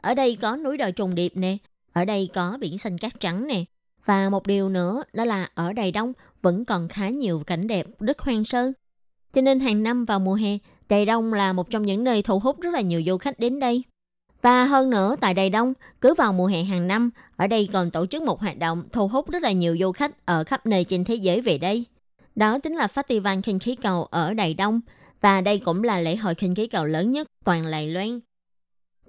[0.00, 1.56] Ở đây có núi đồi trùng điệp nè,
[1.92, 3.64] ở đây có biển xanh cát trắng nè.
[4.04, 7.86] Và một điều nữa đó là ở Đài Đông vẫn còn khá nhiều cảnh đẹp
[8.00, 8.72] rất hoang sơ.
[9.32, 12.38] Cho nên hàng năm vào mùa hè, Đài Đông là một trong những nơi thu
[12.38, 13.82] hút rất là nhiều du khách đến đây.
[14.42, 17.90] Và hơn nữa, tại Đài Đông, cứ vào mùa hè hàng năm, ở đây còn
[17.90, 20.84] tổ chức một hoạt động thu hút rất là nhiều du khách ở khắp nơi
[20.84, 21.84] trên thế giới về đây.
[22.34, 24.80] Đó chính là Festival khinh khí cầu ở Đài Đông,
[25.20, 28.20] và đây cũng là lễ hội khinh khí cầu lớn nhất toàn Lài Loan.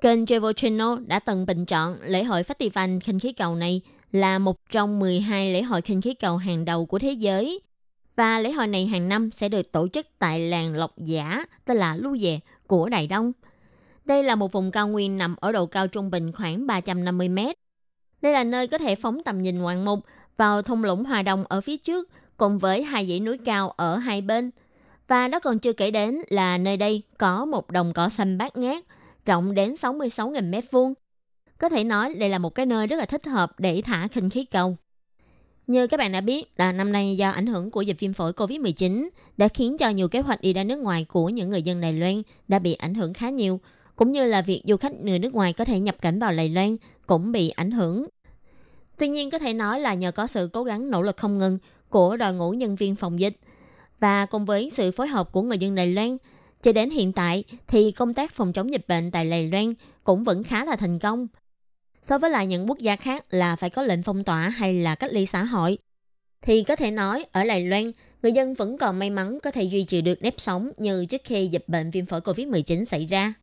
[0.01, 4.39] Kênh Travel Channel đã từng bình chọn lễ hội Festival khinh khí cầu này là
[4.39, 7.59] một trong 12 lễ hội khinh khí cầu hàng đầu của thế giới.
[8.15, 11.77] Và lễ hội này hàng năm sẽ được tổ chức tại làng Lộc Giả, tên
[11.77, 13.32] là Lu Dè của Đài Đông–
[14.10, 17.55] đây là một vùng cao nguyên nằm ở độ cao trung bình khoảng 350 mét.
[18.22, 19.99] Đây là nơi có thể phóng tầm nhìn ngoạn mục
[20.38, 23.97] vào thung lũng Hòa Đông ở phía trước, cùng với hai dãy núi cao ở
[23.97, 24.51] hai bên.
[25.07, 28.57] Và đó còn chưa kể đến là nơi đây có một đồng cỏ xanh bát
[28.57, 28.84] ngát,
[29.26, 30.93] rộng đến 66.000 mét vuông.
[31.57, 34.30] Có thể nói đây là một cái nơi rất là thích hợp để thả khinh
[34.30, 34.78] khí cầu.
[35.68, 38.32] Như các bạn đã biết là năm nay do ảnh hưởng của dịch viêm phổi
[38.32, 41.82] COVID-19 đã khiến cho nhiều kế hoạch đi ra nước ngoài của những người dân
[41.82, 43.60] Đài Loan đã bị ảnh hưởng khá nhiều
[44.00, 46.50] cũng như là việc du khách người nước ngoài có thể nhập cảnh vào Đài
[46.50, 48.06] Loan cũng bị ảnh hưởng.
[48.97, 51.58] Tuy nhiên có thể nói là nhờ có sự cố gắng nỗ lực không ngừng
[51.89, 53.38] của đội ngũ nhân viên phòng dịch
[54.00, 56.18] và cùng với sự phối hợp của người dân Đài Loan,
[56.62, 59.74] cho đến hiện tại thì công tác phòng chống dịch bệnh tại Đài Loan
[60.04, 61.28] cũng vẫn khá là thành công.
[62.02, 64.95] So với lại những quốc gia khác là phải có lệnh phong tỏa hay là
[64.95, 65.78] cách ly xã hội,
[66.41, 67.91] thì có thể nói ở Đài Loan,
[68.24, 71.22] người dân vẫn còn may mắn có thể duy trì được nếp sống như trước
[71.24, 73.34] khi dịch bệnh viêm phổi COVID-19 xảy ra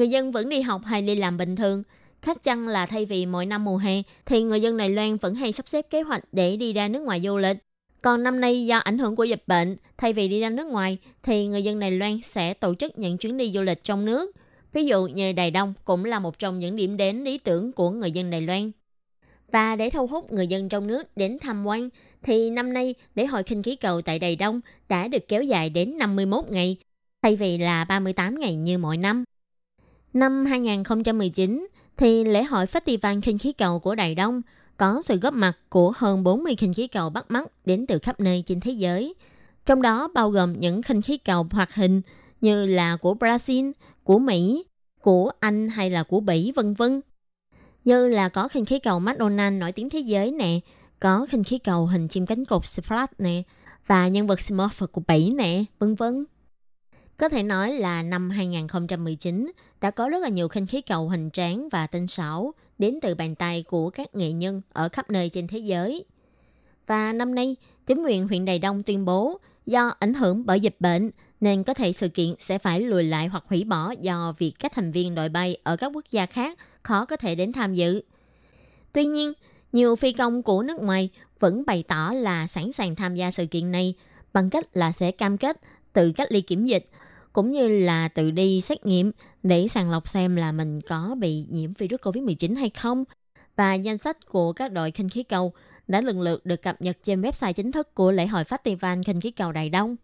[0.00, 1.82] người dân vẫn đi học hay đi làm bình thường.
[2.22, 5.34] Khác chăng là thay vì mỗi năm mùa hè thì người dân Đài Loan vẫn
[5.34, 7.56] hay sắp xếp kế hoạch để đi ra nước ngoài du lịch.
[8.02, 10.98] Còn năm nay do ảnh hưởng của dịch bệnh, thay vì đi ra nước ngoài
[11.22, 14.30] thì người dân Đài Loan sẽ tổ chức những chuyến đi du lịch trong nước.
[14.72, 17.90] Ví dụ như Đài Đông cũng là một trong những điểm đến lý tưởng của
[17.90, 18.70] người dân Đài Loan.
[19.52, 21.88] Và để thu hút người dân trong nước đến tham quan,
[22.22, 25.70] thì năm nay lễ hội khinh khí cầu tại Đài Đông đã được kéo dài
[25.70, 26.76] đến 51 ngày,
[27.22, 29.24] thay vì là 38 ngày như mọi năm.
[30.12, 34.42] Năm 2019 thì lễ hội Festival khinh khí cầu của Đài Đông
[34.76, 38.20] có sự góp mặt của hơn 40 khinh khí cầu bắt mắt đến từ khắp
[38.20, 39.14] nơi trên thế giới.
[39.66, 42.02] Trong đó bao gồm những khinh khí cầu hoạt hình
[42.40, 43.72] như là của Brazil,
[44.04, 44.64] của Mỹ,
[45.02, 47.00] của Anh hay là của Bỉ vân vân.
[47.84, 50.60] Như là có khinh khí cầu McDonald nổi tiếng thế giới nè,
[51.00, 53.42] có khinh khí cầu hình chim cánh cụt Splat nè,
[53.86, 56.24] và nhân vật Smurf của Bỉ nè, vân vân.
[57.20, 61.30] Có thể nói là năm 2019 đã có rất là nhiều khinh khí cầu hình
[61.30, 65.28] tráng và tinh xảo đến từ bàn tay của các nghệ nhân ở khắp nơi
[65.28, 66.04] trên thế giới.
[66.86, 67.56] Và năm nay,
[67.86, 71.10] chính quyền huyện Đài Đông tuyên bố do ảnh hưởng bởi dịch bệnh
[71.40, 74.72] nên có thể sự kiện sẽ phải lùi lại hoặc hủy bỏ do việc các
[74.74, 78.02] thành viên đội bay ở các quốc gia khác khó có thể đến tham dự.
[78.92, 79.32] Tuy nhiên,
[79.72, 81.10] nhiều phi công của nước ngoài
[81.40, 83.94] vẫn bày tỏ là sẵn sàng tham gia sự kiện này
[84.32, 85.60] bằng cách là sẽ cam kết
[85.92, 86.84] tự cách ly kiểm dịch
[87.32, 89.12] cũng như là tự đi xét nghiệm
[89.42, 93.04] để sàng lọc xem là mình có bị nhiễm virus COVID-19 hay không.
[93.56, 95.52] Và danh sách của các đội khinh khí cầu
[95.88, 99.20] đã lần lượt được cập nhật trên website chính thức của lễ hội Festival khinh
[99.20, 99.96] khí cầu Đài Đông.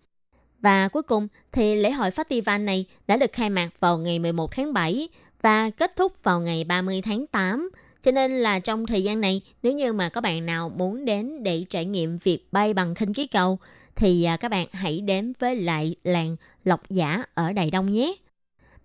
[0.60, 4.50] Và cuối cùng thì lễ hội Festival này đã được khai mạc vào ngày 11
[4.56, 5.08] tháng 7
[5.42, 7.70] và kết thúc vào ngày 30 tháng 8.
[8.00, 11.42] Cho nên là trong thời gian này, nếu như mà có bạn nào muốn đến
[11.42, 13.58] để trải nghiệm việc bay bằng khinh khí cầu,
[13.96, 18.16] thì à, các bạn hãy đến với lại làng Lộc Giả ở Đài Đông nhé.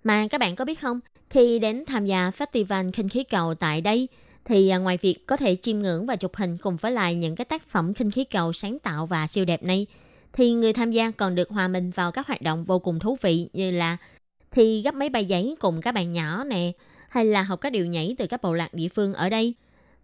[0.04, 1.00] Mà các bạn có biết không,
[1.30, 4.08] khi đến tham gia Festival khinh khí cầu tại đây,
[4.46, 7.36] thì à, ngoài việc có thể chiêm ngưỡng và chụp hình cùng với lại những
[7.36, 9.86] cái tác phẩm khinh khí cầu sáng tạo và siêu đẹp này,
[10.34, 13.18] thì người tham gia còn được hòa mình vào các hoạt động vô cùng thú
[13.22, 13.98] vị như là
[14.52, 16.72] thi gấp mấy bài giấy cùng các bạn nhỏ nè,
[17.10, 19.54] hay là học các điệu nhảy từ các bộ lạc địa phương ở đây.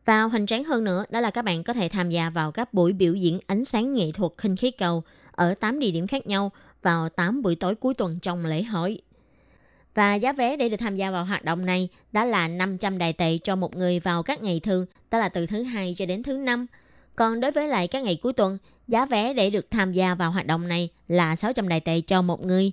[0.07, 2.73] Và hoành tráng hơn nữa đó là các bạn có thể tham gia vào các
[2.73, 6.27] buổi biểu diễn ánh sáng nghệ thuật khinh khí cầu ở 8 địa điểm khác
[6.27, 6.51] nhau
[6.81, 9.01] vào 8 buổi tối cuối tuần trong lễ hội.
[9.93, 13.13] Và giá vé để được tham gia vào hoạt động này đó là 500 đài
[13.13, 16.23] tệ cho một người vào các ngày thường, đó là từ thứ hai cho đến
[16.23, 16.65] thứ năm.
[17.15, 20.31] Còn đối với lại các ngày cuối tuần, giá vé để được tham gia vào
[20.31, 22.71] hoạt động này là 600 đài tệ cho một người.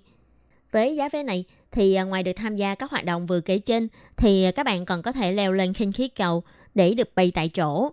[0.73, 3.59] Với giá vé này thì à, ngoài được tham gia các hoạt động vừa kể
[3.59, 6.43] trên thì à, các bạn còn có thể leo lên khinh khí cầu
[6.75, 7.91] để được bay tại chỗ.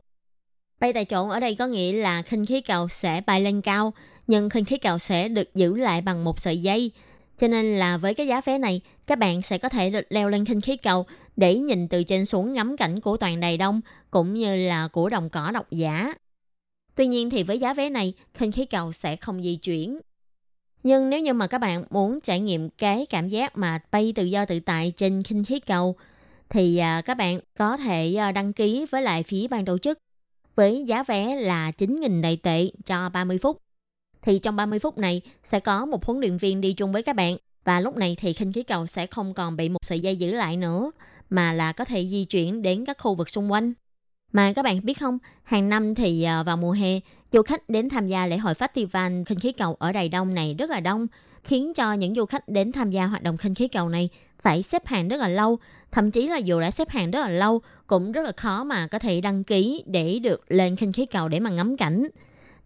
[0.80, 3.94] Bay tại chỗ ở đây có nghĩa là khinh khí cầu sẽ bay lên cao,
[4.28, 6.92] nhưng khinh khí cầu sẽ được giữ lại bằng một sợi dây.
[7.38, 10.30] Cho nên là với cái giá vé này, các bạn sẽ có thể được leo
[10.30, 11.06] lên khinh khí cầu
[11.36, 15.10] để nhìn từ trên xuống ngắm cảnh của toàn Đài Đông cũng như là của
[15.10, 16.14] đồng cỏ độc giả.
[16.96, 20.00] Tuy nhiên thì với giá vé này, khinh khí cầu sẽ không di chuyển.
[20.84, 24.24] Nhưng nếu như mà các bạn muốn trải nghiệm cái cảm giác mà bay tự
[24.24, 25.96] do tự tại trên khinh khí cầu
[26.52, 29.97] thì à, các bạn có thể à, đăng ký với lại phía ban tổ chức
[30.56, 33.58] với giá vé là 9.000 đại tệ cho 30 phút.
[34.22, 37.16] Thì trong 30 phút này sẽ có một huấn luyện viên đi chung với các
[37.16, 40.16] bạn và lúc này thì khinh khí cầu sẽ không còn bị một sợi dây
[40.16, 40.91] giữ lại nữa
[41.30, 43.74] mà là có thể di chuyển đến các khu vực xung quanh.
[44.32, 46.99] Mà các bạn biết không, hàng năm thì à, vào mùa hè,
[47.32, 50.56] du khách đến tham gia lễ hội festival khinh khí cầu ở Đài Đông này
[50.60, 51.08] rất là đông,
[51.43, 54.10] khiến cho những du khách đến tham gia hoạt động khinh khí cầu này
[54.42, 55.60] phải xếp hàng rất là lâu.
[55.92, 58.88] Thậm chí là dù đã xếp hàng rất là lâu, cũng rất là khó mà
[58.88, 62.08] có thể đăng ký để được lên khinh khí cầu để mà ngắm cảnh.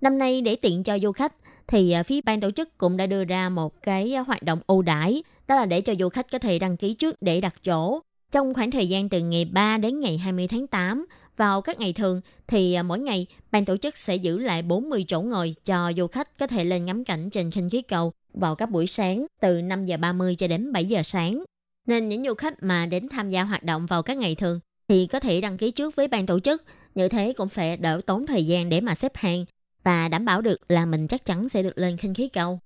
[0.01, 1.33] Năm nay để tiện cho du khách,
[1.67, 4.59] thì à, phía ban tổ chức cũng đã đưa ra một cái à, hoạt động
[4.67, 7.55] ưu đãi, đó là để cho du khách có thể đăng ký trước để đặt
[7.63, 7.99] chỗ.
[8.31, 11.05] Trong khoảng thời gian từ ngày 3 đến ngày 20 tháng 8,
[11.37, 15.05] vào các ngày thường thì à, mỗi ngày ban tổ chức sẽ giữ lại 40
[15.07, 18.55] chỗ ngồi cho du khách có thể lên ngắm cảnh trên khinh khí cầu vào
[18.55, 21.43] các buổi sáng từ 5 giờ 30 cho đến 7 giờ sáng.
[21.85, 25.07] Nên những du khách mà đến tham gia hoạt động vào các ngày thường thì
[25.07, 26.63] có thể đăng ký trước với ban tổ chức,
[26.95, 29.45] như thế cũng phải đỡ tốn thời gian để mà xếp hàng
[29.83, 32.59] và đảm bảo được là mình chắc chắn sẽ được lên khinh khí cầu.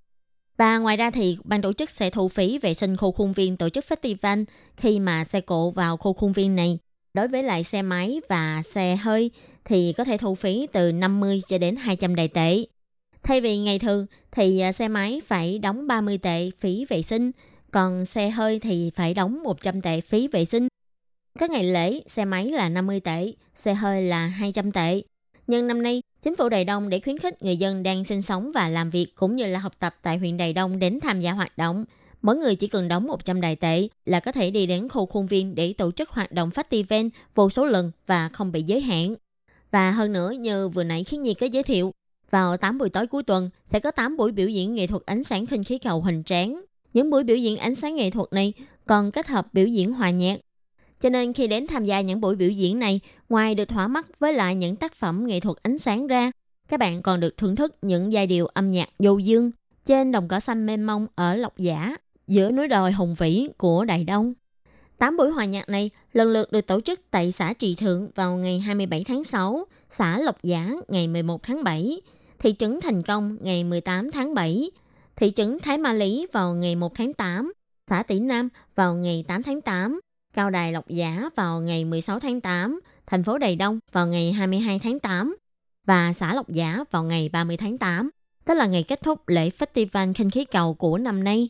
[0.56, 3.56] Và ngoài ra thì ban tổ chức sẽ thu phí vệ sinh khu khuôn viên
[3.56, 4.44] tổ chức festival
[4.76, 6.78] khi mà xe cộ vào khu khuôn viên này.
[7.14, 9.30] Đối với lại xe máy và xe hơi
[9.64, 12.64] thì có thể thu phí từ 50 cho đến 200 đại tệ.
[13.22, 17.30] Thay vì ngày thường thì à, xe máy phải đóng 30 tệ phí vệ sinh,
[17.72, 20.68] còn xe hơi thì phải đóng 100 tệ phí vệ sinh.
[21.38, 25.02] Các ngày lễ, xe máy là 50 tệ, xe hơi là 200 tệ.
[25.46, 28.52] Nhưng năm nay, chính phủ Đài Đông để khuyến khích người dân đang sinh sống
[28.54, 31.32] và làm việc cũng như là học tập tại huyện Đài Đông đến tham gia
[31.32, 31.84] hoạt động.
[32.22, 35.26] Mỗi người chỉ cần đóng 100 đài tệ là có thể đi đến khu khuôn
[35.26, 39.14] viên để tổ chức hoạt động festival vô số lần và không bị giới hạn.
[39.70, 41.92] Và hơn nữa như vừa nãy khiến Nhi có giới thiệu,
[42.30, 45.24] vào 8 buổi tối cuối tuần sẽ có 8 buổi biểu diễn nghệ thuật ánh
[45.24, 46.60] sáng khinh khí cầu hình tráng.
[46.94, 48.52] Những buổi biểu diễn ánh sáng nghệ thuật này
[48.86, 50.40] còn kết hợp biểu diễn hòa nhạc.
[51.00, 54.06] Cho nên khi đến tham gia những buổi biểu diễn này, ngoài được thỏa mắt
[54.18, 56.30] với lại những tác phẩm nghệ thuật ánh sáng ra,
[56.68, 59.50] các bạn còn được thưởng thức những giai điệu âm nhạc vô dương
[59.84, 63.84] trên đồng cỏ xanh mênh mông ở Lộc Giả, giữa núi đồi hùng vĩ của
[63.84, 64.34] Đại Đông.
[64.98, 68.36] Tám buổi hòa nhạc này lần lượt được tổ chức tại xã Trì Thượng vào
[68.36, 72.00] ngày 27 tháng 6, xã Lộc Giả ngày 11 tháng 7,
[72.38, 74.70] thị trấn Thành Công ngày 18 tháng 7,
[75.20, 77.52] thị trấn Thái Ma Lý vào ngày 1 tháng 8,
[77.90, 80.00] xã Tỷ Nam vào ngày 8 tháng 8,
[80.34, 84.32] Cao Đài Lộc Giả vào ngày 16 tháng 8, thành phố Đài Đông vào ngày
[84.32, 85.36] 22 tháng 8
[85.86, 88.10] và xã Lộc Giả vào ngày 30 tháng 8,
[88.44, 91.48] tức là ngày kết thúc lễ Festival khinh khí cầu của năm nay.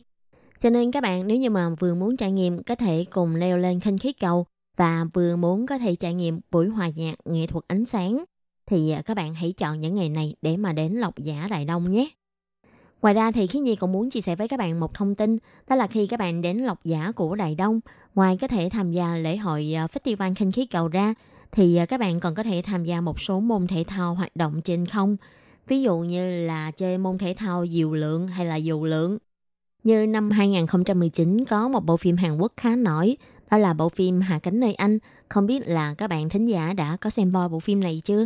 [0.59, 3.57] Cho nên các bạn nếu như mà vừa muốn trải nghiệm có thể cùng leo
[3.57, 4.45] lên khinh khí cầu
[4.77, 8.23] và vừa muốn có thể trải nghiệm buổi hòa nhạc nghệ thuật ánh sáng
[8.65, 11.65] thì à, các bạn hãy chọn những ngày này để mà đến Lộc Giả Đại
[11.65, 12.09] Đông nhé.
[13.01, 15.37] Ngoài ra thì Khí Nhi còn muốn chia sẻ với các bạn một thông tin,
[15.69, 17.79] đó là khi các bạn đến lọc Giả của Đại Đông,
[18.15, 21.13] ngoài có thể tham gia lễ hội à, Festival khinh khí cầu ra,
[21.51, 24.35] thì à, các bạn còn có thể tham gia một số môn thể thao hoạt
[24.35, 25.17] động trên không.
[25.67, 29.17] Ví dụ như là chơi môn thể thao diều lượng hay là dù lượng.
[29.83, 33.17] Như năm 2019 có một bộ phim Hàn Quốc khá nổi,
[33.51, 34.99] đó là bộ phim Hạ cánh nơi Anh.
[35.29, 38.25] Không biết là các bạn thính giả đã có xem voi bộ phim này chưa?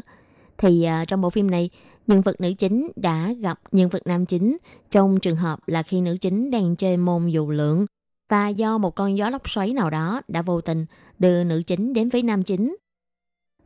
[0.58, 1.70] thì uh, trong bộ phim này
[2.08, 4.58] nhân vật nữ chính đã gặp nhân vật nam chính
[4.92, 7.86] trong trường hợp là khi nữ chính đang chơi môn dù lượng
[8.30, 10.86] và do một con gió lốc xoáy nào đó đã vô tình
[11.20, 12.76] đưa nữ chính đến với nam chính.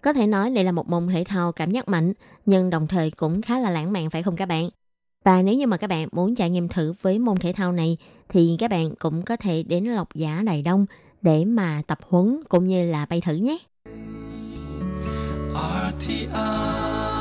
[0.02, 2.14] Có thể nói đây là một môn thể thao cảm giác mạnh,
[2.46, 4.70] nhưng đồng thời cũng khá là lãng mạn phải không các bạn?
[5.26, 7.98] Và nếu như mà các bạn muốn trải nghiệm thử với môn thể thao này
[8.30, 10.86] thì các bạn cũng có thể đến Lộc Giả Đài Đông
[11.22, 13.58] để mà tập huấn cũng như là bay thử nhé.
[16.00, 17.19] RTI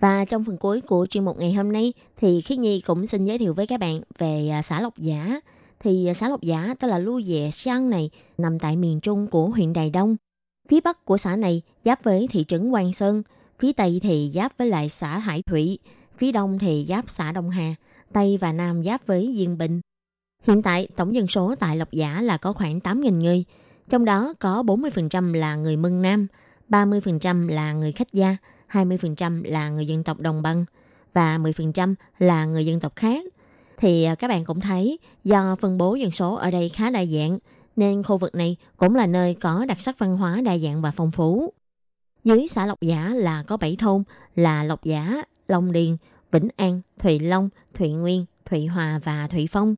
[0.00, 3.24] và trong phần cuối của chuyên mục ngày hôm nay thì Khiết Nhi cũng xin
[3.24, 5.40] giới thiệu với các bạn về à, xã Lộc Giả.
[5.80, 9.26] Thì à, xã Lộc Giả tức là Lu Dẹ Sang này nằm tại miền trung
[9.26, 10.16] của huyện Đài Đông.
[10.68, 13.22] Phía bắc của xã này giáp với thị trấn Quang Sơn,
[13.58, 15.78] phía tây thì giáp với lại xã Hải Thủy,
[16.18, 17.74] phía đông thì giáp xã Đông Hà,
[18.12, 19.80] tây và nam giáp với Diên Bình.
[20.46, 23.44] Hiện tại tổng dân số tại Lộc Giả là có khoảng 8.000 người,
[23.88, 26.26] trong đó có 40% là người Mân Nam,
[26.68, 28.36] 30% là người khách gia,
[28.70, 30.64] 20% là người dân tộc đồng bằng
[31.14, 33.24] và 10% là người dân tộc khác.
[33.76, 37.04] Thì à, các bạn cũng thấy do phân bố dân số ở đây khá đa
[37.04, 37.38] dạng
[37.76, 40.90] nên khu vực này cũng là nơi có đặc sắc văn hóa đa dạng và
[40.90, 41.52] phong phú.
[42.24, 44.02] Dưới xã Lộc Giả là có 7 thôn
[44.36, 45.96] là Lộc Giả, Long Điền,
[46.32, 49.74] Vĩnh An, Thụy Long, Thụy Nguyên, Thụy Hòa và Thụy Phong.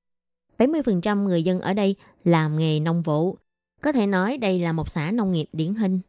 [0.58, 3.36] 70% người dân ở đây làm nghề nông vụ.
[3.82, 6.00] Có thể nói đây là một xã nông nghiệp điển hình.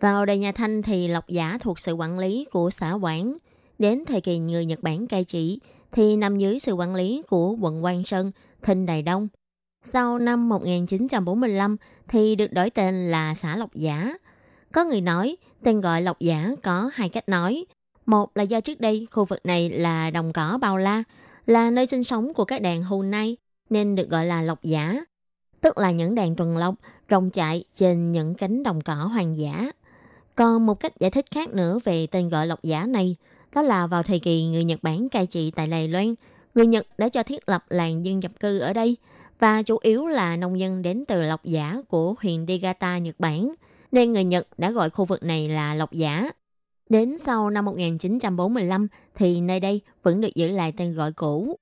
[0.00, 3.36] Vào đời nhà Thanh thì Lộc Giả thuộc sự quản lý của xã Quảng.
[3.78, 5.60] Đến thời kỳ người Nhật Bản cai trị
[5.92, 8.32] thì nằm dưới sự quản lý của quận Quang Sơn,
[8.62, 9.28] Thinh Đài Đông.
[9.84, 11.76] Sau năm 1945
[12.08, 14.14] thì được đổi tên là xã Lộc Giả.
[14.72, 17.64] Có người nói tên gọi Lộc Giả có hai cách nói.
[18.06, 21.02] Một là do trước đây khu vực này là đồng cỏ bao la,
[21.46, 23.36] là nơi sinh sống của các đàn hưu nay
[23.70, 25.04] nên được gọi là Lộc Giả,
[25.60, 26.74] tức là những đàn tuần lộc
[27.10, 29.70] rồng chạy trên những cánh đồng cỏ hoang dã.
[30.38, 33.16] Còn một cách giải thích khác nữa về tên gọi lộc giả này,
[33.54, 36.14] đó là vào thời kỳ người Nhật Bản cai trị tại Đài Loan,
[36.54, 38.96] người Nhật đã cho thiết lập làng dân nhập cư ở đây
[39.38, 43.54] và chủ yếu là nông dân đến từ lộc giả của huyện Niigata, Nhật Bản,
[43.92, 46.30] nên người Nhật đã gọi khu vực này là lộc giả.
[46.88, 51.56] Đến sau năm 1945 thì nơi đây vẫn được giữ lại tên gọi cũ.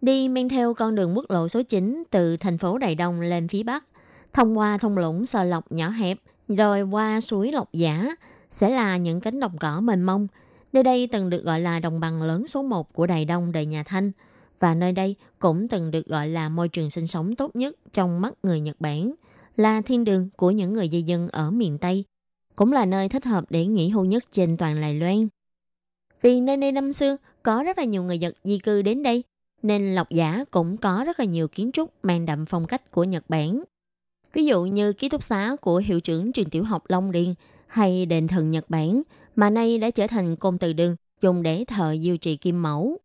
[0.00, 3.48] Đi men theo con đường quốc lộ số 9 từ thành phố Đài Đông lên
[3.48, 3.84] phía Bắc,
[4.32, 6.18] thông qua thung lũng Sờ lọc nhỏ hẹp
[6.48, 8.16] rồi qua suối Lộc Giả
[8.50, 10.26] sẽ là những cánh đồng cỏ mênh mông.
[10.72, 13.66] Nơi đây từng được gọi là đồng bằng lớn số 1 của Đài Đông đời
[13.66, 14.12] nhà Thanh
[14.60, 18.20] và nơi đây cũng từng được gọi là môi trường sinh sống tốt nhất trong
[18.20, 19.14] mắt người Nhật Bản,
[19.56, 22.04] là thiên đường của những người di dân ở miền Tây,
[22.56, 25.28] cũng là nơi thích hợp để nghỉ hưu nhất trên toàn Đài Loan.
[26.22, 29.24] Vì nơi đây năm xưa có rất là nhiều người Nhật di cư đến đây,
[29.62, 33.04] nên Lộc Giả cũng có rất là nhiều kiến trúc mang đậm phong cách của
[33.04, 33.62] Nhật Bản.
[34.36, 37.34] Ví dụ như ký túc xá của hiệu trưởng trường tiểu học Long Điền
[37.66, 39.02] hay đền thần Nhật Bản
[39.36, 42.98] mà nay đã trở thành côn từ đường dùng để thờ diêu trì kim mẫu.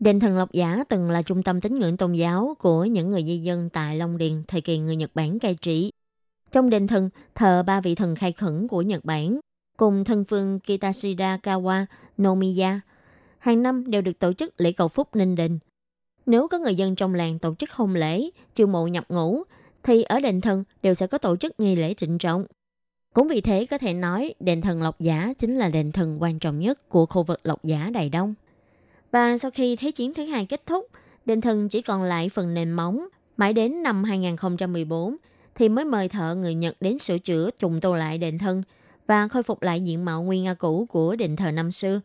[0.00, 3.24] Đền thần Lộc Giả từng là trung tâm tín ngưỡng tôn giáo của những người
[3.26, 5.90] di dân tại Long Điền thời kỳ người Nhật Bản cai trị.
[6.52, 9.40] Trong đền thần thờ ba vị thần khai khẩn của Nhật Bản
[9.76, 11.86] cùng thân phương Kitashira Kawa
[12.18, 12.80] Nomiya.
[13.38, 15.58] Hàng năm đều được tổ chức lễ cầu phúc ninh đình.
[16.26, 19.42] Nếu có người dân trong làng tổ chức hôn lễ, chiêu mộ nhập ngũ
[19.82, 22.46] thì ở đền thần đều sẽ có tổ chức nghi lễ trịnh trọng.
[23.14, 26.38] Cũng vì thế có thể nói đền thần Lộc Giả chính là đền thần quan
[26.38, 28.34] trọng nhất của khu vực Lộc Giả Đài Đông.
[29.12, 30.86] Và sau khi Thế chiến thứ hai kết thúc,
[31.24, 33.08] đền thần chỉ còn lại phần nền móng.
[33.36, 35.16] Mãi đến năm 2014
[35.54, 38.62] thì mới mời thợ người Nhật đến sửa chữa trùng tu lại đền thần
[39.06, 42.00] và khôi phục lại diện mạo nguyên nga cũ của đền thờ năm xưa.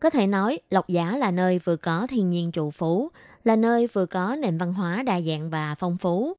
[0.00, 3.10] Có thể nói, Lộc Giả là nơi vừa có thiên nhiên trụ phú,
[3.44, 6.34] là nơi vừa có nền văn hóa đa dạng và phong phú,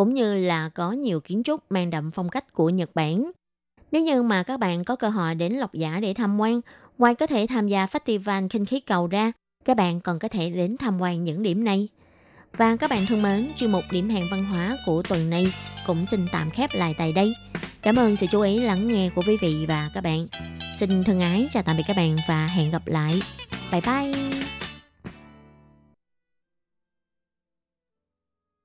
[0.00, 3.30] cũng như là có nhiều kiến trúc mang đậm phong cách của Nhật Bản.
[3.92, 6.60] Nếu như mà các bạn có cơ hội đến Lộc Giả để tham quan,
[6.98, 9.32] ngoài có thể tham gia Festival Kinh khí cầu ra,
[9.64, 11.88] các bạn còn có thể đến tham quan những điểm này.
[12.56, 15.52] Và các bạn thân mến, chuyên mục điểm hẹn văn hóa của tuần này
[15.86, 17.34] cũng xin tạm khép lại tại đây.
[17.82, 20.26] Cảm ơn sự chú ý lắng nghe của quý vị và các bạn.
[20.78, 23.22] Xin thân ái chào tạm biệt các bạn và hẹn gặp lại.
[23.72, 24.59] Bye bye!